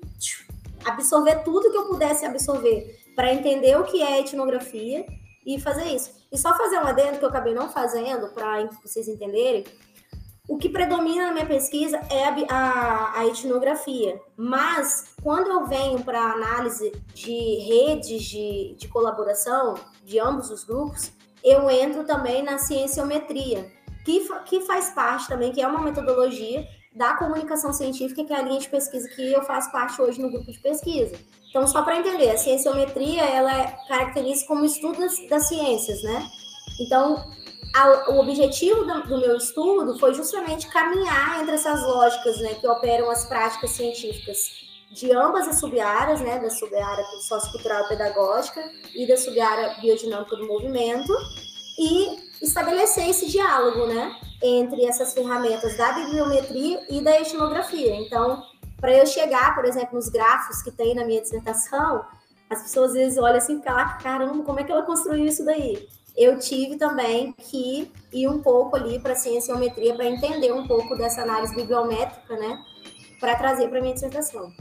[0.83, 5.05] absorver tudo que eu pudesse absorver para entender o que é etnografia
[5.45, 6.09] e fazer isso.
[6.31, 9.63] E só fazer um adendo que eu acabei não fazendo, para vocês entenderem,
[10.49, 16.03] o que predomina na minha pesquisa é a, a, a etnografia, mas quando eu venho
[16.03, 21.11] para análise de redes de, de colaboração de ambos os grupos,
[21.43, 23.71] eu entro também na cienciometria,
[24.03, 28.41] que, que faz parte também, que é uma metodologia da comunicação científica, que é a
[28.41, 31.15] linha de pesquisa que eu faço parte hoje no grupo de pesquisa.
[31.49, 36.29] Então, só para entender, a cienciometria, ela é, caracteriza como estudo das, ciências, né?
[36.79, 37.29] Então,
[37.75, 42.67] a, o objetivo do, do, meu estudo foi justamente caminhar entre essas lógicas, né, que
[42.67, 44.61] operam as práticas científicas
[44.91, 48.61] de ambas as subáreas, né, da subárea sociocultural pedagógica
[48.93, 51.13] e da subárea biodinâmica do movimento,
[51.79, 57.95] e estabelecer esse diálogo, né, entre essas ferramentas da bibliometria e da etnografia.
[57.95, 58.43] Então,
[58.79, 62.03] para eu chegar, por exemplo, nos grafos que tem na minha dissertação,
[62.49, 65.45] as pessoas às vezes olham assim e ah, caramba, como é que ela construiu isso
[65.45, 65.87] daí?
[66.17, 70.97] Eu tive também que ir um pouco ali para a cienciometria para entender um pouco
[70.97, 72.61] dessa análise bibliométrica, né,
[73.19, 74.51] para trazer para minha dissertação.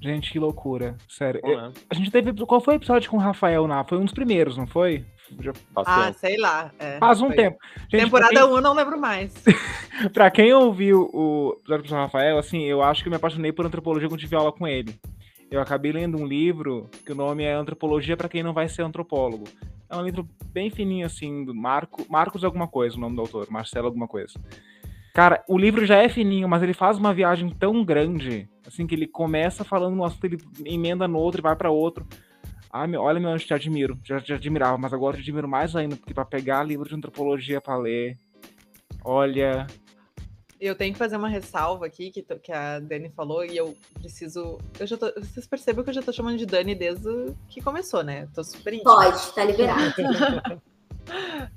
[0.00, 0.96] Gente, que loucura.
[1.08, 1.40] Sério.
[1.44, 2.32] Eu, a gente teve.
[2.44, 3.84] Qual foi o episódio com o Rafael na?
[3.84, 5.04] Foi um dos primeiros, não foi?
[5.40, 6.70] Já ah, sei lá.
[6.78, 7.36] É, Faz um foi.
[7.36, 7.58] tempo.
[7.90, 8.62] Gente, Temporada 1 quem...
[8.62, 9.34] não lembro mais.
[10.12, 13.52] pra quem ouviu o episódio com o Rafael, assim, eu acho que eu me apaixonei
[13.52, 14.94] por antropologia quando tive aula com ele.
[15.50, 18.82] Eu acabei lendo um livro que o nome é Antropologia para quem não vai ser
[18.82, 19.44] antropólogo.
[19.88, 23.48] É um livro bem fininho, assim, do Marco, Marcos alguma coisa, o nome do autor,
[23.48, 24.34] Marcelo alguma coisa.
[25.16, 28.94] Cara, o livro já é fininho, mas ele faz uma viagem tão grande, assim, que
[28.94, 32.06] ele começa falando um assunto, ele emenda no outro e vai para outro.
[32.70, 33.98] Ah, meu, olha, meu, eu te admiro.
[34.04, 36.94] Já te admirava, mas agora eu te admiro mais ainda, porque para pegar livro de
[36.94, 38.18] antropologia para ler,
[39.02, 39.66] olha.
[40.60, 44.58] Eu tenho que fazer uma ressalva aqui que, que a Dani falou e eu preciso.
[44.78, 48.04] Eu já tô, vocês percebem que eu já tô chamando de Dani desde que começou,
[48.04, 48.28] né?
[48.34, 48.94] Tô super íntima.
[48.94, 49.94] Pode, tá liberado.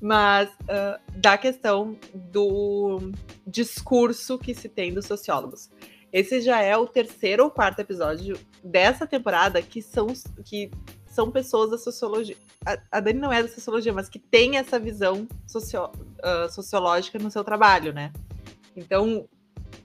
[0.01, 3.11] Mas uh, da questão do
[3.45, 5.69] discurso que se tem dos sociólogos.
[6.11, 10.07] Esse já é o terceiro ou quarto episódio dessa temporada que são
[10.43, 10.71] que
[11.05, 12.35] são pessoas da sociologia.
[12.65, 17.17] A, a Dani não é da sociologia, mas que tem essa visão socio, uh, sociológica
[17.19, 18.13] no seu trabalho, né?
[18.75, 19.27] Então,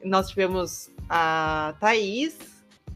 [0.02, 2.38] nós tivemos a Thaís,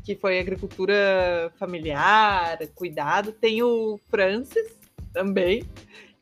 [0.04, 3.32] que foi agricultura familiar, cuidado.
[3.32, 4.76] Tem o Francis
[5.12, 5.64] também.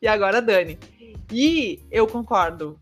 [0.07, 0.79] E agora Dani.
[1.29, 2.79] E eu concordo.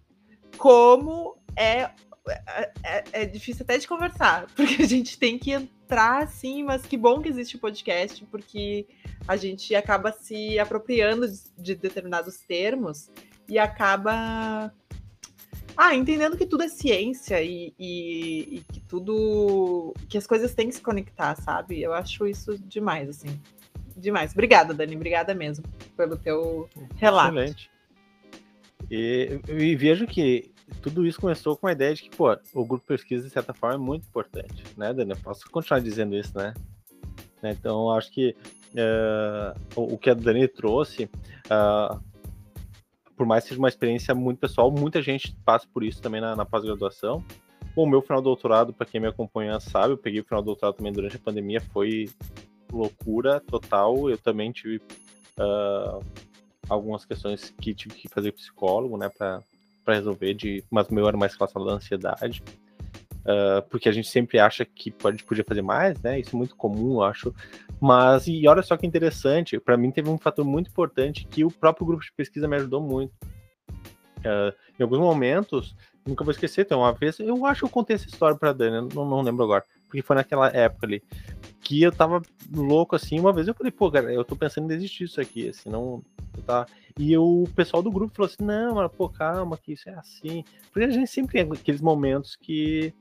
[0.59, 1.89] Como é
[2.27, 6.83] é, é, é, difícil até de conversar, porque a gente tem que entrar assim, mas
[6.83, 8.87] que bom que existe o podcast, porque
[9.27, 13.09] a gente acaba se apropriando de, de determinados termos
[13.49, 14.71] e acaba
[15.77, 19.93] ah, entendendo que tudo é ciência e, e, e, que tudo.
[20.07, 21.81] que as coisas têm que se conectar, sabe?
[21.81, 23.39] Eu acho isso demais, assim.
[23.95, 24.31] Demais.
[24.33, 24.95] Obrigada, Dani.
[24.95, 25.63] Obrigada mesmo
[25.95, 27.37] pelo teu relato.
[27.37, 27.69] Excelente.
[28.91, 32.85] E, e vejo que tudo isso começou com a ideia de que, pô, o grupo
[32.85, 35.11] pesquisa, de certa forma, é muito importante, né, Dani?
[35.11, 36.53] Eu posso continuar dizendo isso, né?
[37.41, 38.35] né então, acho que
[38.73, 41.99] uh, o que a Dani trouxe, uh,
[43.15, 46.35] por mais que seja uma experiência muito pessoal, muita gente passa por isso também na,
[46.35, 47.23] na pós-graduação.
[47.75, 50.45] O meu final do doutorado, para quem me acompanha sabe, eu peguei o final do
[50.45, 52.09] doutorado também durante a pandemia, foi
[52.77, 54.09] loucura total.
[54.09, 54.77] Eu também tive
[55.39, 56.03] uh,
[56.69, 59.41] algumas questões que tive que fazer psicólogo, né, para
[59.87, 62.43] resolver, de, mas o meu era mais relacionado à ansiedade.
[63.21, 66.19] Uh, porque a gente sempre acha que pode, podia fazer mais, né?
[66.19, 67.33] Isso é muito comum, eu acho.
[67.81, 71.49] Mas, e olha só que interessante, para mim teve um fator muito importante que o
[71.49, 73.11] próprio grupo de pesquisa me ajudou muito.
[74.19, 77.95] Uh, em alguns momentos, nunca vou esquecer, então, uma vez, eu acho que eu contei
[77.95, 81.01] essa história pra Dani, não, não lembro agora, porque foi naquela época ali,
[81.65, 82.21] que eu tava
[82.53, 85.49] louco assim, uma vez eu falei, pô, cara, eu tô pensando em desistir disso aqui,
[85.49, 86.03] assim, não,
[86.45, 86.67] tá...
[86.97, 90.45] E o pessoal do grupo falou assim, não, mas, pô, calma, que isso é assim,
[90.71, 92.93] porque a gente sempre tem aqueles momentos que,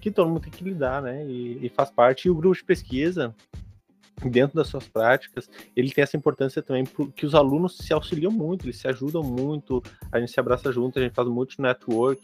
[0.00, 2.64] que todo mundo tem que lidar, né, e, e faz parte, e o grupo de
[2.64, 3.32] pesquisa,
[4.28, 8.66] dentro das suas práticas, ele tem essa importância também porque os alunos se auxiliam muito,
[8.66, 9.80] eles se ajudam muito,
[10.10, 12.20] a gente se abraça junto, a gente faz muito network.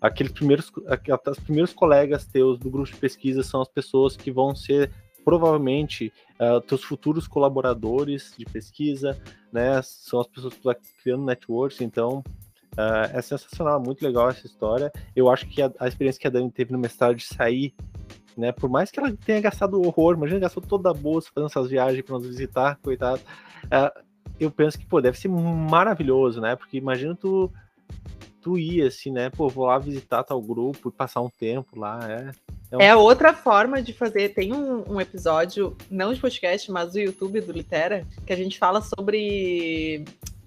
[0.00, 4.54] Aqueles primeiros, aqueles primeiros colegas teus do grupo de pesquisa são as pessoas que vão
[4.54, 4.90] ser
[5.24, 9.18] provavelmente uh, teus futuros colaboradores de pesquisa,
[9.52, 9.80] né?
[9.82, 12.22] São as pessoas que estão criando networks, então
[12.72, 14.92] uh, é sensacional, muito legal essa história.
[15.14, 17.74] Eu acho que a, a experiência que a Dani teve no mestrado de sair
[18.36, 18.52] né?
[18.52, 22.04] Por mais que ela tenha gastado horror, imagina gastou toda a bolsa fazendo essas viagens
[22.04, 23.20] para nos visitar, coitado.
[23.64, 24.02] Uh,
[24.38, 26.56] eu penso que, pô, deve ser maravilhoso, né?
[26.56, 27.52] Porque imagina tu,
[28.44, 29.30] tu ir assim, né?
[29.30, 32.30] Pô, vou lá visitar tal grupo e passar um tempo lá, é.
[32.70, 32.80] É, um...
[32.80, 34.34] é outra forma de fazer.
[34.34, 38.58] Tem um, um, episódio, não de podcast, mas do YouTube do Litera, que a gente
[38.58, 40.04] fala sobre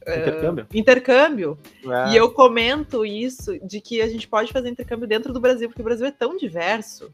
[0.07, 0.63] Intercâmbio.
[0.63, 1.57] Uh, intercâmbio.
[1.85, 2.13] É.
[2.13, 5.81] E eu comento isso de que a gente pode fazer intercâmbio dentro do Brasil, porque
[5.81, 7.11] o Brasil é tão diverso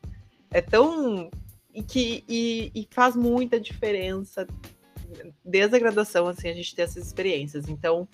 [0.54, 1.30] é tão.
[1.74, 4.48] E que e, e faz muita diferença
[5.44, 7.68] desde a graduação, assim, a gente ter essas experiências.
[7.68, 8.08] Então,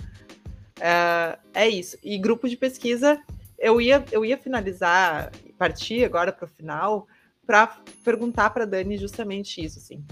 [0.80, 1.98] uh, é isso.
[2.04, 3.22] E grupo de pesquisa,
[3.58, 7.08] eu ia, eu ia finalizar, partir agora para o final,
[7.46, 7.68] para
[8.04, 10.04] perguntar para Dani justamente isso, assim.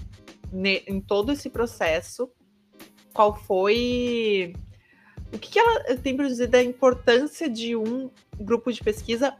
[0.51, 2.31] Ne, em todo esse processo,
[3.13, 4.53] qual foi.
[5.33, 8.09] O que, que ela tem para dizer da importância de um
[8.39, 9.35] grupo de pesquisa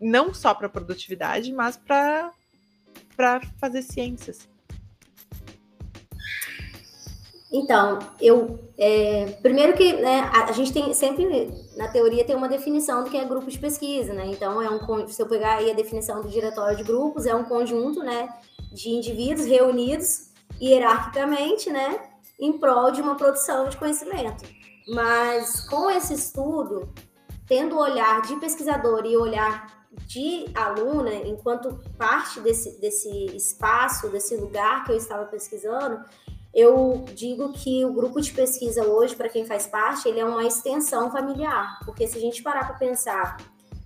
[0.00, 2.32] não só para produtividade, mas para
[3.58, 4.48] fazer ciências.
[7.52, 12.48] Então, eu é, primeiro que né, a, a, gente tem sempre na teoria tem uma
[12.48, 14.26] definição do que é grupo de pesquisa, né?
[14.26, 17.44] Então é um se eu pegar aí a definição do diretório de grupos é um
[17.44, 18.28] conjunto, né,
[18.72, 20.30] de indivíduos reunidos
[20.62, 22.00] hierarquicamente, né,
[22.38, 24.44] em prol de uma produção de conhecimento.
[24.88, 26.88] Mas com esse estudo,
[27.46, 34.08] tendo o olhar de pesquisador e o olhar de aluna, enquanto parte desse, desse espaço,
[34.08, 36.02] desse lugar que eu estava pesquisando,
[36.52, 40.44] eu digo que o grupo de pesquisa hoje, para quem faz parte, ele é uma
[40.44, 43.36] extensão familiar, porque se a gente parar para pensar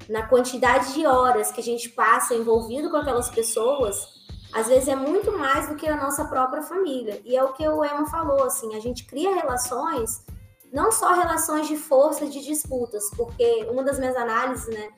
[0.08, 4.06] na quantidade de horas que a gente passa envolvido com aquelas pessoas,
[4.52, 7.20] às vezes é muito mais do que a nossa própria família.
[7.24, 10.24] E é o que o Emma falou, assim, a gente cria relações,
[10.72, 14.90] não só relações de força, de disputas, porque uma das minhas análises, né,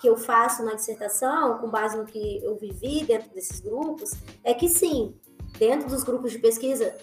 [0.00, 4.12] que eu faço na dissertação, com base no que eu vivi dentro desses grupos,
[4.44, 5.14] é que sim,
[5.58, 6.94] dentro dos grupos de pesquisa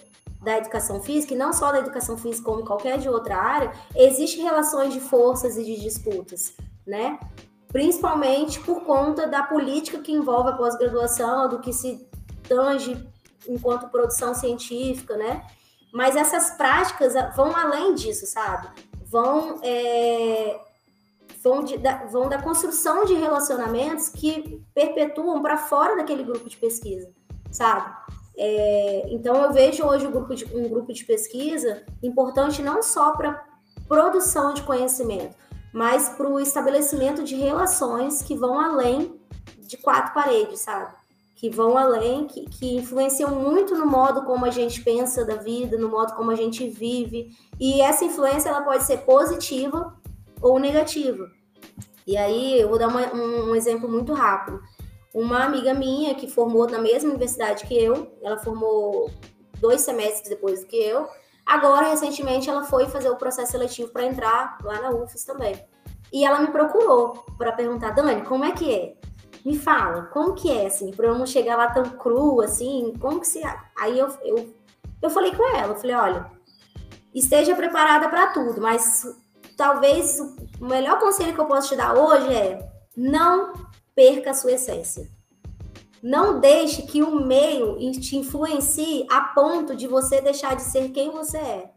[0.42, 4.44] da educação física, e não só da educação física, como qualquer de outra área, existem
[4.44, 6.54] relações de forças e de disputas,
[6.86, 7.18] né?
[7.68, 12.06] Principalmente por conta da política que envolve a pós-graduação, do que se
[12.46, 12.96] tange
[13.48, 15.46] enquanto produção científica, né?
[15.92, 18.68] Mas essas práticas vão além disso, sabe?
[19.06, 20.60] Vão é,
[21.44, 26.56] vão, de, da, vão da construção de relacionamentos que perpetuam para fora daquele grupo de
[26.56, 27.12] pesquisa,
[27.52, 27.94] sabe?
[28.36, 33.12] É, então eu vejo hoje um grupo de, um grupo de pesquisa importante não só
[33.12, 33.44] para
[33.88, 35.36] produção de conhecimento,
[35.72, 39.20] mas para o estabelecimento de relações que vão além
[39.58, 40.92] de quatro paredes, sabe?
[41.36, 45.76] Que vão além, que, que influenciam muito no modo como a gente pensa da vida,
[45.76, 47.36] no modo como a gente vive.
[47.60, 49.94] E essa influência ela pode ser positiva
[50.40, 51.30] ou negativa.
[52.06, 54.60] E aí eu vou dar uma, um, um exemplo muito rápido.
[55.14, 59.08] Uma amiga minha que formou na mesma universidade que eu, ela formou
[59.60, 61.08] dois semestres depois do que eu.
[61.46, 65.54] Agora, recentemente, ela foi fazer o processo seletivo para entrar lá na UFES também.
[66.12, 68.94] E ela me procurou para perguntar, Dani, como é que é?
[69.44, 73.20] Me fala, como que é, assim, para eu não chegar lá tão cru, assim, como
[73.20, 73.40] que se...
[73.76, 74.52] Aí eu, eu,
[75.02, 76.30] eu falei com ela, eu falei, olha,
[77.14, 79.06] esteja preparada para tudo, mas
[79.56, 80.18] talvez
[80.60, 83.52] o melhor conselho que eu posso te dar hoje é não
[83.94, 85.08] perca a sua essência.
[86.02, 91.10] Não deixe que o meio te influencie a ponto de você deixar de ser quem
[91.10, 91.70] você é.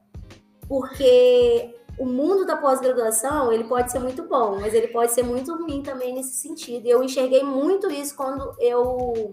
[0.68, 5.56] Porque o mundo da pós-graduação, ele pode ser muito bom, mas ele pode ser muito
[5.56, 6.86] ruim também nesse sentido.
[6.86, 9.32] E eu enxerguei muito isso quando eu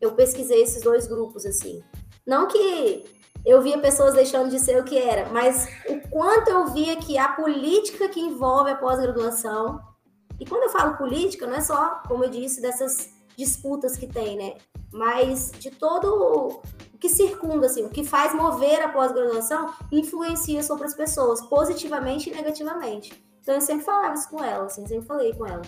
[0.00, 1.82] eu pesquisei esses dois grupos assim.
[2.26, 3.04] Não que
[3.44, 7.18] eu via pessoas deixando de ser o que era, mas o quanto eu via que
[7.18, 9.80] a política que envolve a pós-graduação,
[10.40, 14.36] e quando eu falo política, não é só, como eu disse, dessas disputas que tem,
[14.36, 14.54] né?
[14.90, 16.62] Mas de todo o
[16.98, 22.34] que circunda, assim, o que faz mover a pós-graduação, influencia sobre as pessoas, positivamente e
[22.34, 23.12] negativamente.
[23.40, 25.62] Então, eu sempre falava isso com ela, assim, sempre falei com ela.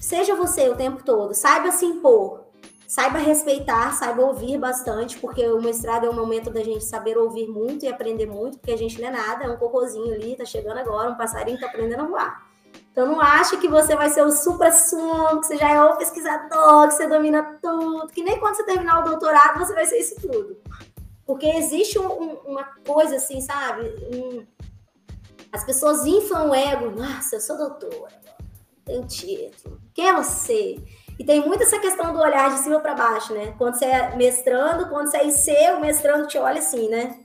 [0.00, 2.46] Seja você o tempo todo, saiba se impor,
[2.88, 7.46] saiba respeitar, saiba ouvir bastante, porque o mestrado é um momento da gente saber ouvir
[7.46, 10.44] muito e aprender muito, porque a gente não é nada, é um cocôzinho ali, tá
[10.44, 12.49] chegando agora, um passarinho tá aprendendo a voar.
[12.90, 16.88] Então não acha que você vai ser o supra-sumo, que você já é o pesquisador,
[16.88, 20.16] que você domina tudo, que nem quando você terminar o doutorado você vai ser isso
[20.20, 20.56] tudo.
[21.24, 23.82] Porque existe um, um, uma coisa assim, sabe?
[24.12, 24.44] Um,
[25.52, 26.90] as pessoas inflam o ego.
[26.90, 28.12] Nossa, eu sou doutora,
[28.84, 29.80] tenho título.
[29.94, 30.76] Quem é você?
[31.18, 33.54] E tem muito essa questão do olhar de cima para baixo, né?
[33.58, 37.20] Quando você é mestrando, quando você é IC, o mestrando te olha assim, né?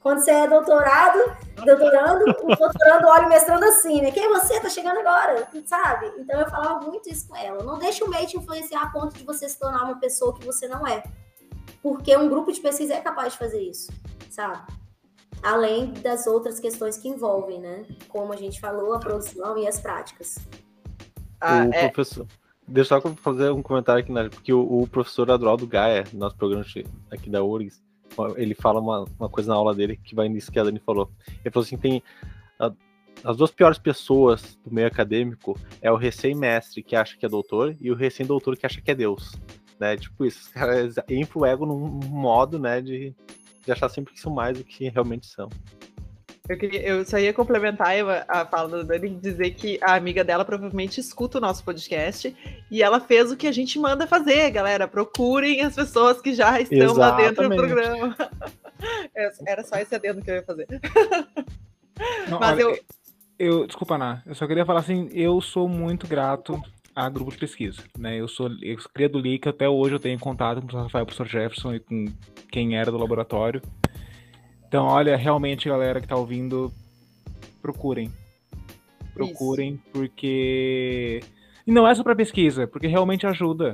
[0.00, 1.18] Quando você é doutorado,
[1.64, 4.12] doutorando, o doutorando olha o mestrando assim, né?
[4.12, 4.60] Quem é você?
[4.60, 6.12] Tá chegando agora, sabe?
[6.18, 7.64] Então eu falava muito isso com ela.
[7.64, 10.46] Não deixe o meio te influenciar a ponto de você se tornar uma pessoa que
[10.46, 11.02] você não é.
[11.82, 13.92] Porque um grupo de pesquisa é capaz de fazer isso,
[14.30, 14.58] sabe?
[15.42, 17.84] Além das outras questões que envolvem, né?
[18.08, 20.36] Como a gente falou, a produção e as práticas.
[21.40, 21.88] Ah, o é...
[21.88, 22.26] professor.
[22.66, 24.28] Deixa eu só fazer um comentário aqui, né?
[24.28, 26.64] Porque o, o professor Adroaldo Gaia, nosso programa
[27.10, 27.82] aqui da URGS,
[28.36, 31.10] ele fala uma, uma coisa na aula dele que vai nisso que a Dani falou.
[31.44, 32.02] Ele falou assim: tem.
[32.58, 32.72] A,
[33.24, 37.76] as duas piores pessoas do meio acadêmico é o recém-mestre que acha que é doutor
[37.80, 39.32] e o recém-doutor que acha que é Deus
[39.78, 39.96] né?
[39.96, 40.94] Tipo isso, os caras
[41.34, 43.14] o ego num modo, né, de,
[43.64, 45.48] de achar sempre que são mais do que realmente são.
[46.48, 47.94] Eu, queria, eu só ia complementar
[48.26, 52.34] a fala da Dani e dizer que a amiga dela provavelmente escuta o nosso podcast
[52.70, 54.88] e ela fez o que a gente manda fazer, galera.
[54.88, 56.98] Procurem as pessoas que já estão Exatamente.
[56.98, 58.16] lá dentro do programa.
[59.12, 60.68] É, era só esse adendo que eu ia fazer.
[62.28, 62.78] Não, Mas olha, eu...
[63.36, 63.66] eu.
[63.66, 64.22] Desculpa, Ana.
[64.24, 66.62] Eu só queria falar assim: eu sou muito grato
[66.98, 67.82] a grupo de pesquisa.
[67.96, 68.20] Né?
[68.20, 71.26] Eu sou eu cria do LIC, até hoje eu tenho contato com o Rafael, professor
[71.26, 72.06] Jefferson e com
[72.50, 73.62] quem era do laboratório.
[74.68, 76.70] Então, olha, realmente, galera que está ouvindo,
[77.62, 78.12] procurem.
[79.14, 79.82] Procurem, Isso.
[79.92, 81.20] porque.
[81.66, 83.72] E não é só para pesquisa, porque realmente ajuda.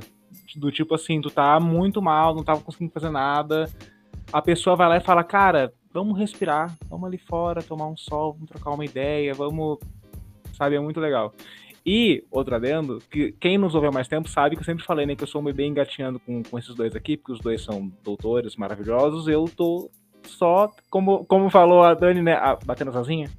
[0.55, 3.69] Do tipo assim, tu tá muito mal, não tava conseguindo fazer nada.
[4.31, 8.33] A pessoa vai lá e fala, cara, vamos respirar, vamos ali fora, tomar um sol,
[8.33, 9.79] vamos trocar uma ideia, vamos.
[10.53, 11.33] Sabe, é muito legal.
[11.85, 15.05] E, outro adendo, que quem nos ouviu há mais tempo sabe que eu sempre falei,
[15.05, 17.61] né, que eu sou meio bem engatinhando com, com esses dois aqui, porque os dois
[17.61, 19.91] são doutores maravilhosos, eu tô
[20.29, 23.29] só, como, como falou a Dani, né, a, batendo sozinha.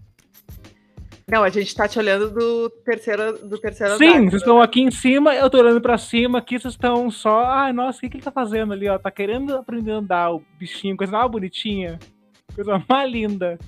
[1.28, 4.80] Não, a gente tá te olhando do terceiro, do terceiro Sim, andar, vocês estão aqui
[4.80, 8.08] em cima, eu tô olhando pra cima, aqui vocês estão só, ai, nossa, o que,
[8.08, 11.30] que ele tá fazendo ali, ó, tá querendo aprender a andar, o bichinho, coisa mais
[11.30, 11.98] bonitinha,
[12.54, 13.58] coisa mais linda.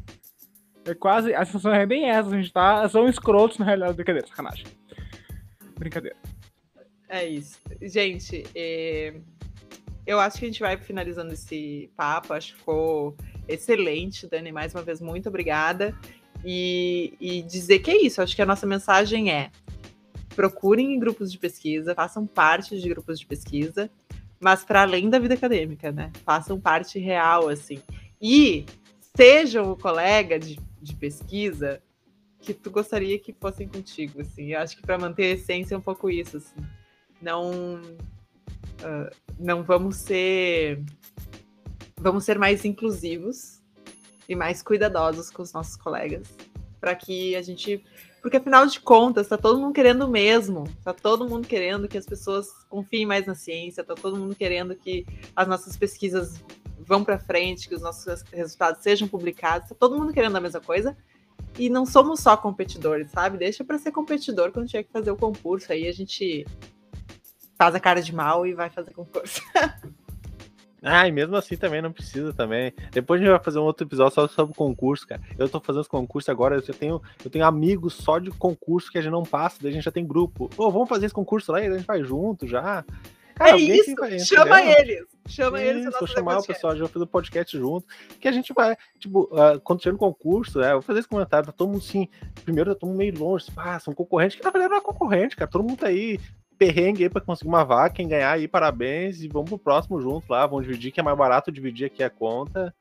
[0.88, 1.34] É quase.
[1.34, 2.88] A sensação é bem essa, a gente tá.
[2.88, 3.94] São escrotos na realidade.
[3.94, 4.66] Brincadeira, sacanagem.
[5.78, 6.16] Brincadeira.
[7.08, 7.58] É isso.
[7.82, 9.14] Gente, é...
[10.08, 12.32] eu acho que a gente vai finalizando esse papo.
[12.32, 14.50] Acho que ficou excelente, Dani.
[14.50, 15.94] Mais uma vez, muito obrigada.
[16.44, 18.22] E, e dizer que é isso.
[18.22, 19.50] Acho que a nossa mensagem é:
[20.34, 23.90] procurem grupos de pesquisa, façam parte de grupos de pesquisa,
[24.40, 26.10] mas para além da vida acadêmica, né?
[26.24, 27.82] Façam parte real, assim.
[28.20, 28.64] E
[29.16, 31.82] sejam o colega de de pesquisa
[32.40, 34.52] que tu gostaria que fossem contigo, assim.
[34.52, 36.66] Eu acho que para manter a essência é um pouco isso, assim.
[37.20, 40.82] Não uh, não vamos ser
[41.96, 43.60] vamos ser mais inclusivos
[44.28, 46.28] e mais cuidadosos com os nossos colegas,
[46.80, 47.82] para que a gente
[48.20, 51.96] porque afinal de contas, está todo mundo querendo o mesmo, está todo mundo querendo que
[51.96, 56.42] as pessoas confiem mais na ciência, está todo mundo querendo que as nossas pesquisas
[56.78, 59.68] vão para frente, que os nossos resultados sejam publicados.
[59.68, 60.96] Tá todo mundo querendo a mesma coisa.
[61.58, 63.38] E não somos só competidores, sabe?
[63.38, 65.72] Deixa para ser competidor quando tiver que fazer o concurso.
[65.72, 66.46] Aí a gente
[67.58, 69.42] faz a cara de mal e vai fazer concurso.
[70.80, 72.72] Ah, e mesmo assim também não precisa também.
[72.92, 75.20] Depois a gente vai fazer um outro episódio só sobre concurso, cara.
[75.36, 78.96] Eu tô fazendo os concursos agora, eu tenho, eu tenho amigos só de concurso que
[78.96, 80.44] a gente não passa, daí a gente já tem grupo.
[80.56, 82.84] Ô, oh, vamos fazer esse concurso lá e a gente vai junto já.
[83.34, 83.94] Cara, é isso,
[84.24, 85.06] chama eles.
[85.28, 85.84] Chama eles.
[85.98, 87.86] Vou chamar o pessoal, já fazer o podcast junto.
[88.20, 91.46] Que a gente vai, tipo, uh, quando tiver no concurso, é, vou fazer esse comentário,
[91.46, 92.08] tá todo mundo assim,
[92.44, 95.36] primeiro tá todo mundo meio longe, ah, são concorrentes, que na verdade não é concorrente,
[95.36, 96.18] cara, todo mundo tá aí,
[96.58, 100.30] perrengue aí pra conseguir uma vaga, quem ganhar aí, parabéns, e vamos pro próximo junto
[100.30, 102.74] lá, vamos dividir, que é mais barato dividir aqui a conta,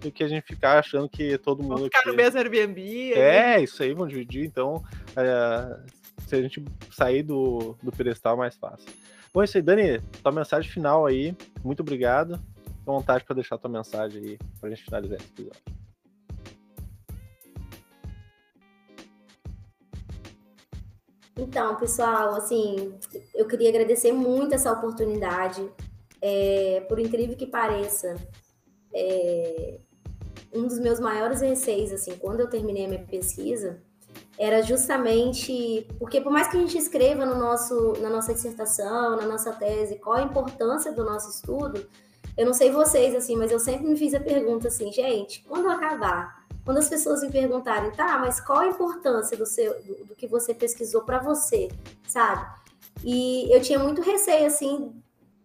[0.00, 1.74] do que a gente ficar achando que todo mundo...
[1.74, 2.08] Vamos ficar aqui...
[2.08, 3.12] no mesmo Airbnb.
[3.14, 5.90] É, isso aí, vamos dividir, então, uh,
[6.26, 8.88] se a gente sair do, do pedestal, é mais fácil.
[9.32, 11.36] Bom, é isso aí, Dani, tua mensagem final aí.
[11.64, 12.36] Muito obrigado.
[12.64, 15.83] Fique vontade para deixar tua mensagem aí para a gente finalizar esse episódio.
[21.36, 22.94] Então, pessoal, assim,
[23.34, 25.68] eu queria agradecer muito essa oportunidade.
[26.22, 28.16] É, por incrível que pareça,
[28.94, 29.78] é,
[30.54, 33.82] um dos meus maiores receios, assim, quando eu terminei a minha pesquisa,
[34.38, 39.26] era justamente porque por mais que a gente escreva no nosso, na nossa dissertação, na
[39.26, 41.86] nossa tese, qual a importância do nosso estudo,
[42.36, 45.68] eu não sei vocês assim, mas eu sempre me fiz a pergunta assim, gente, quando
[45.68, 50.14] acabar, quando as pessoas me perguntarem, tá, mas qual a importância do seu do, do
[50.14, 51.68] que você pesquisou para você,
[52.06, 52.46] sabe?
[53.04, 54.92] E eu tinha muito receio assim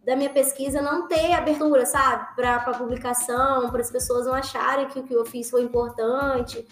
[0.03, 4.99] da minha pesquisa não ter abertura, sabe, para publicação, para as pessoas não acharem que
[4.99, 6.65] o que eu fiz foi importante.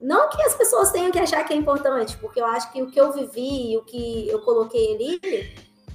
[0.00, 2.90] Não que as pessoas tenham que achar que é importante, porque eu acho que o
[2.90, 5.20] que eu vivi, o que eu coloquei ali,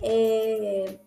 [0.04, 1.00] é,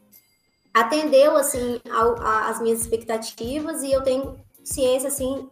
[0.75, 5.49] atendeu assim às minhas expectativas e eu tenho ciência assim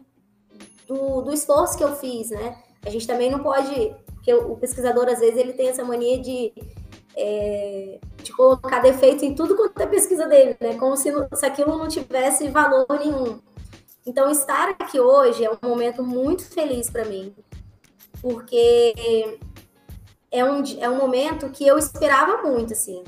[0.86, 2.56] do, do esforço que eu fiz, né?
[2.84, 6.52] A gente também não pode, porque o pesquisador às vezes ele tem essa mania de
[7.16, 10.74] é, de colocar defeito em tudo quanto é pesquisa dele, né?
[10.74, 13.40] Como se, se aquilo não tivesse valor nenhum.
[14.04, 17.34] Então, estar aqui hoje é um momento muito feliz para mim,
[18.20, 19.38] porque
[20.30, 23.02] é um, é um momento que eu esperava muito, assim.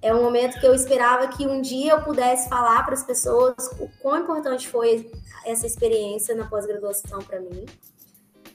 [0.00, 3.68] É um momento que eu esperava que um dia eu pudesse falar para as pessoas
[3.78, 5.10] o quão importante foi
[5.44, 7.66] essa experiência na pós-graduação para mim.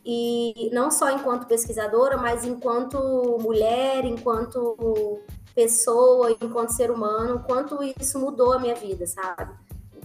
[0.05, 5.21] E não só enquanto pesquisadora, mas enquanto mulher, enquanto
[5.53, 9.53] pessoa, enquanto ser humano, quanto isso mudou a minha vida, sabe?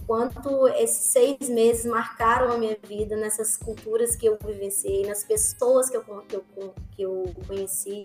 [0.05, 5.89] quanto esses seis meses marcaram a minha vida nessas culturas que eu vivenciei, nas pessoas
[5.89, 6.43] que eu, que eu,
[6.91, 8.03] que eu conheci.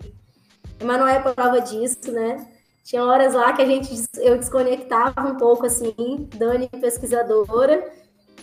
[0.79, 2.47] Emanuel é prova disso, né?
[2.83, 5.93] Tinha horas lá que a gente eu desconectava um pouco assim,
[6.35, 7.91] Dani pesquisadora,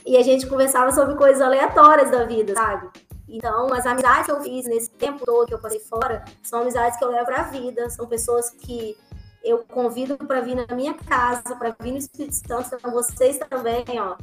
[0.06, 2.88] e a gente conversava sobre coisas aleatórias da vida, sabe?
[3.28, 6.96] Então, as amizades que eu fiz nesse tempo todo que eu passei fora são amizades
[6.96, 8.96] que eu levo para a vida, são pessoas que
[9.42, 13.84] eu convido para vir na minha casa, para vir no Espírito Santo, então vocês também,
[13.98, 14.16] ó.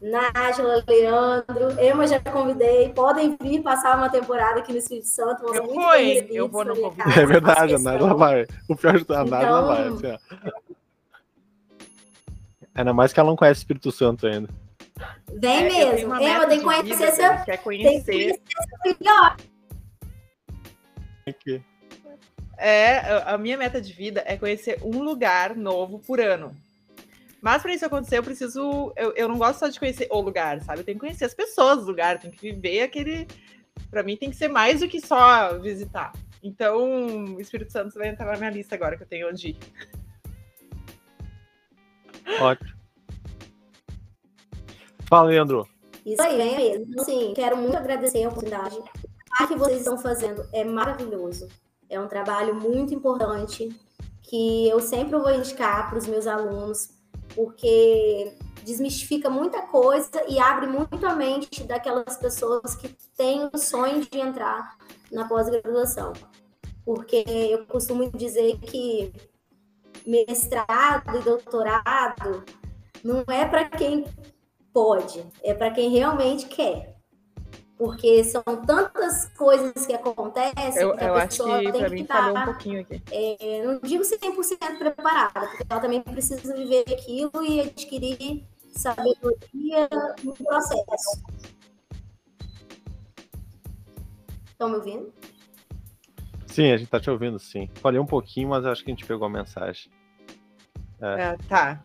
[0.00, 5.54] Nájila, Leandro, Emma já convidei, podem vir passar uma temporada aqui no Espírito Santo.
[5.54, 6.26] Eu vou, hein?
[6.30, 7.18] Eu vou no convite.
[7.18, 8.46] É verdade, a Nájila vai.
[8.68, 9.96] O pior de a Nájila então...
[9.98, 10.10] vai.
[10.10, 10.18] Assim,
[12.74, 14.48] Ainda mais que ela não conhece o Espírito Santo ainda.
[15.34, 16.14] Vem é, mesmo.
[16.20, 17.44] Emma, tem que conhecer seu.
[17.44, 17.88] Quer conhecer.
[17.88, 18.42] Tem que conhecer
[18.84, 19.50] seu filhote.
[21.26, 21.62] Aqui.
[22.58, 26.56] É, a minha meta de vida é conhecer um lugar novo por ano.
[27.42, 28.92] Mas para isso acontecer, eu preciso.
[28.96, 30.80] Eu, eu não gosto só de conhecer o lugar, sabe?
[30.80, 33.26] Eu tenho que conhecer as pessoas do lugar, tenho que viver aquele.
[33.90, 36.12] Para mim tem que ser mais do que só visitar.
[36.42, 39.58] Então, o Espírito Santo vai entrar na minha lista agora que eu tenho onde ir.
[42.40, 42.75] Ótimo.
[45.08, 45.68] Fala, Leandro.
[46.04, 47.04] Isso aí, é mesmo.
[47.04, 48.76] Sim, quero muito agradecer a oportunidade.
[49.40, 51.48] O que vocês estão fazendo é maravilhoso.
[51.88, 53.68] É um trabalho muito importante
[54.22, 56.90] que eu sempre vou indicar para os meus alunos,
[57.34, 58.32] porque
[58.64, 64.18] desmistifica muita coisa e abre muito a mente daquelas pessoas que têm o sonho de
[64.18, 64.76] entrar
[65.12, 66.12] na pós-graduação.
[66.84, 69.12] Porque eu costumo dizer que
[70.04, 72.44] mestrado e doutorado
[73.04, 74.04] não é para quem
[74.76, 76.94] pode, é para quem realmente quer
[77.78, 82.02] porque são tantas coisas que acontecem eu, que a eu pessoa acho que, tem que
[82.02, 82.36] estar, um.
[83.10, 89.88] É, não digo 100% preparada, porque ela também precisa viver aquilo e adquirir sabedoria
[90.22, 91.22] no processo.
[94.46, 95.12] Estão me ouvindo?
[96.46, 97.68] Sim, a gente está te ouvindo, sim.
[97.74, 99.90] Falei um pouquinho, mas acho que a gente pegou a mensagem.
[101.00, 101.22] É.
[101.22, 101.84] É, tá.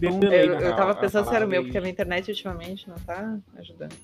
[0.00, 2.96] Eu, eu, eu tava pensando se era o meu, porque a minha internet ultimamente não
[2.96, 3.94] tá ajudando.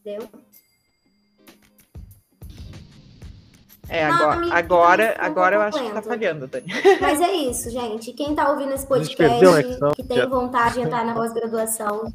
[0.00, 0.28] Entendeu?
[3.88, 6.66] É, agora, agora, agora eu acho que tá falhando, Dani.
[7.00, 8.12] Mas é isso, gente.
[8.12, 9.40] Quem tá ouvindo esse podcast,
[9.94, 12.12] que tem vontade de entrar na pós-graduação.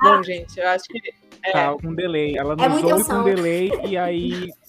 [0.00, 1.00] Bom, ah, gente, eu acho que.
[1.44, 2.36] É, tá com delay.
[2.36, 4.50] Ela é nos é ouve com delay e aí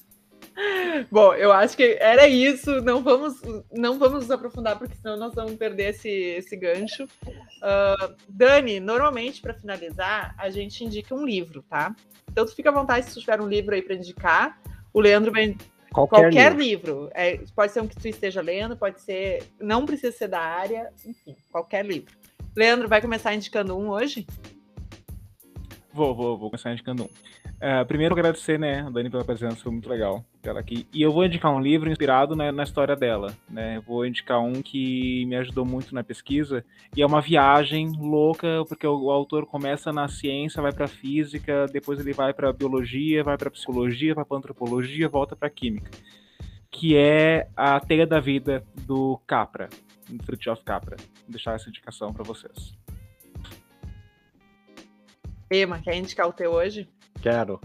[1.11, 2.81] Bom, eu acho que era isso.
[2.81, 3.41] Não vamos,
[3.71, 7.03] não vamos nos aprofundar, porque senão nós vamos perder esse, esse gancho.
[7.03, 11.95] Uh, Dani, normalmente, para finalizar, a gente indica um livro, tá?
[12.31, 14.59] Então, tu fica à vontade se tu tiver um livro aí para indicar.
[14.93, 15.55] O Leandro vai.
[15.91, 17.03] Qualquer, qualquer livro.
[17.03, 17.11] livro.
[17.13, 19.43] É, pode ser um que tu esteja lendo, pode ser.
[19.59, 22.13] Não precisa ser da área, enfim, qualquer livro.
[22.55, 24.25] Leandro, vai começar indicando um hoje?
[25.93, 27.05] Vou, vou, vou começar indicando um.
[27.05, 30.87] Uh, primeiro, agradecer, né, Dani pela presença, foi muito legal ela aqui.
[30.93, 33.81] E eu vou indicar um livro inspirado né, na história dela, né?
[33.85, 36.63] Vou indicar um que me ajudou muito na pesquisa
[36.95, 41.65] e é uma viagem louca, porque o, o autor começa na ciência, vai para física,
[41.71, 45.91] depois ele vai para biologia, vai para psicologia, vai para antropologia, volta para química,
[46.71, 49.69] que é a Teia da Vida do Capra,
[50.09, 50.97] do Fritjof Capra.
[50.97, 52.75] Vou deixar essa indicação para vocês.
[55.49, 56.89] Ema, quer indicar o teu hoje?
[57.21, 57.59] Quero.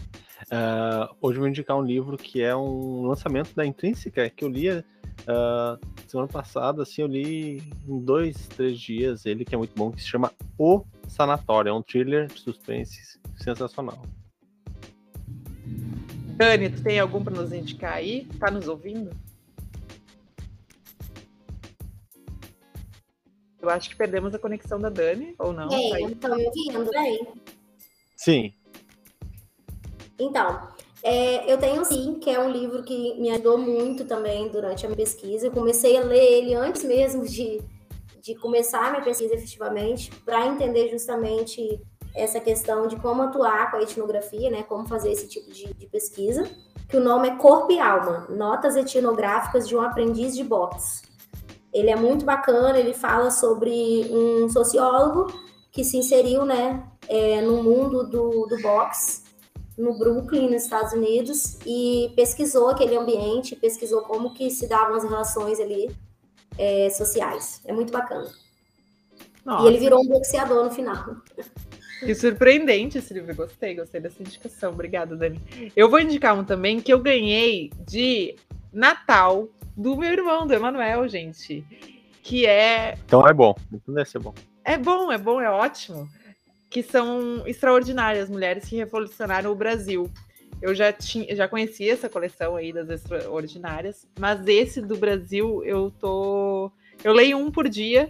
[0.46, 4.48] Uh, hoje eu vou indicar um livro que é um lançamento da Intrínseca, que eu
[4.48, 4.84] li uh,
[6.06, 10.00] semana passada, assim, eu li em dois, três dias, ele que é muito bom, que
[10.00, 14.02] se chama O Sanatório, é um thriller de suspense sensacional.
[16.36, 18.26] Dani, tu tem algum para nos indicar aí?
[18.38, 19.10] Tá nos ouvindo?
[23.60, 25.68] Eu acho que perdemos a conexão da Dani, ou não?
[25.70, 27.28] É, estão me ouvindo, bem?
[28.16, 28.54] Sim.
[30.20, 30.68] Então,
[31.02, 34.88] é, eu tenho sim, que é um livro que me ajudou muito também durante a
[34.88, 35.46] minha pesquisa.
[35.46, 37.60] Eu comecei a ler ele antes mesmo de,
[38.20, 41.80] de começar a minha pesquisa efetivamente, para entender justamente
[42.14, 44.62] essa questão de como atuar com a etnografia, né?
[44.64, 46.44] Como fazer esse tipo de, de pesquisa.
[46.88, 51.02] Que o nome é Corpo e Alma, Notas Etnográficas de um Aprendiz de Boxe.
[51.72, 55.32] Ele é muito bacana, ele fala sobre um sociólogo
[55.70, 59.22] que se inseriu, né, é, no mundo do, do boxe,
[59.80, 65.02] no Brooklyn, nos Estados Unidos, e pesquisou aquele ambiente, pesquisou como que se davam as
[65.02, 65.90] relações ali
[66.58, 67.60] é, sociais.
[67.64, 68.30] É muito bacana.
[69.44, 69.64] Nossa.
[69.64, 71.16] E ele virou um boxeador no final.
[72.00, 74.72] Que surpreendente esse livro, gostei, gostei dessa indicação.
[74.72, 75.40] Obrigada, Dani.
[75.74, 78.36] Eu vou indicar um também que eu ganhei de
[78.72, 81.64] Natal do meu irmão, do Emanuel, gente.
[82.22, 82.98] Que é.
[83.04, 83.54] Então é bom.
[83.72, 84.34] Então deve ser bom.
[84.64, 86.08] É bom, é bom, é ótimo.
[86.70, 90.10] Que são extraordinárias mulheres que revolucionaram o Brasil.
[90.62, 95.90] Eu já tinha, já conhecia essa coleção aí das extraordinárias, mas esse do Brasil eu
[95.90, 96.70] tô,
[97.02, 98.08] eu leio um por dia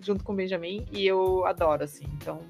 [0.00, 2.04] junto com o Benjamin e eu adoro assim.
[2.16, 2.40] Então,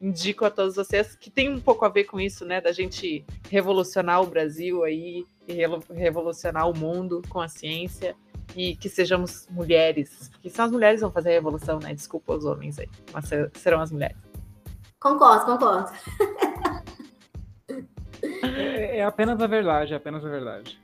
[0.00, 3.24] indico a todos vocês que tem um pouco a ver com isso, né, da gente
[3.50, 5.54] revolucionar o Brasil aí e
[5.94, 8.16] revolucionar o mundo com a ciência
[8.56, 11.94] e que sejamos mulheres, porque são as mulheres que vão fazer a revolução, né?
[11.94, 14.16] Desculpa os homens aí, mas serão as mulheres.
[15.00, 15.92] Concordo, concordo.
[18.42, 20.80] É, é apenas a verdade, é apenas a verdade.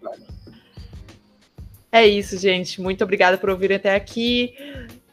[1.91, 2.81] É isso, gente.
[2.81, 4.55] Muito obrigada por ouvir até aqui.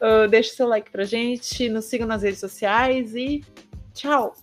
[0.00, 3.44] Uh, deixe seu like pra gente, nos sigam nas redes sociais e
[3.94, 4.34] Tchau!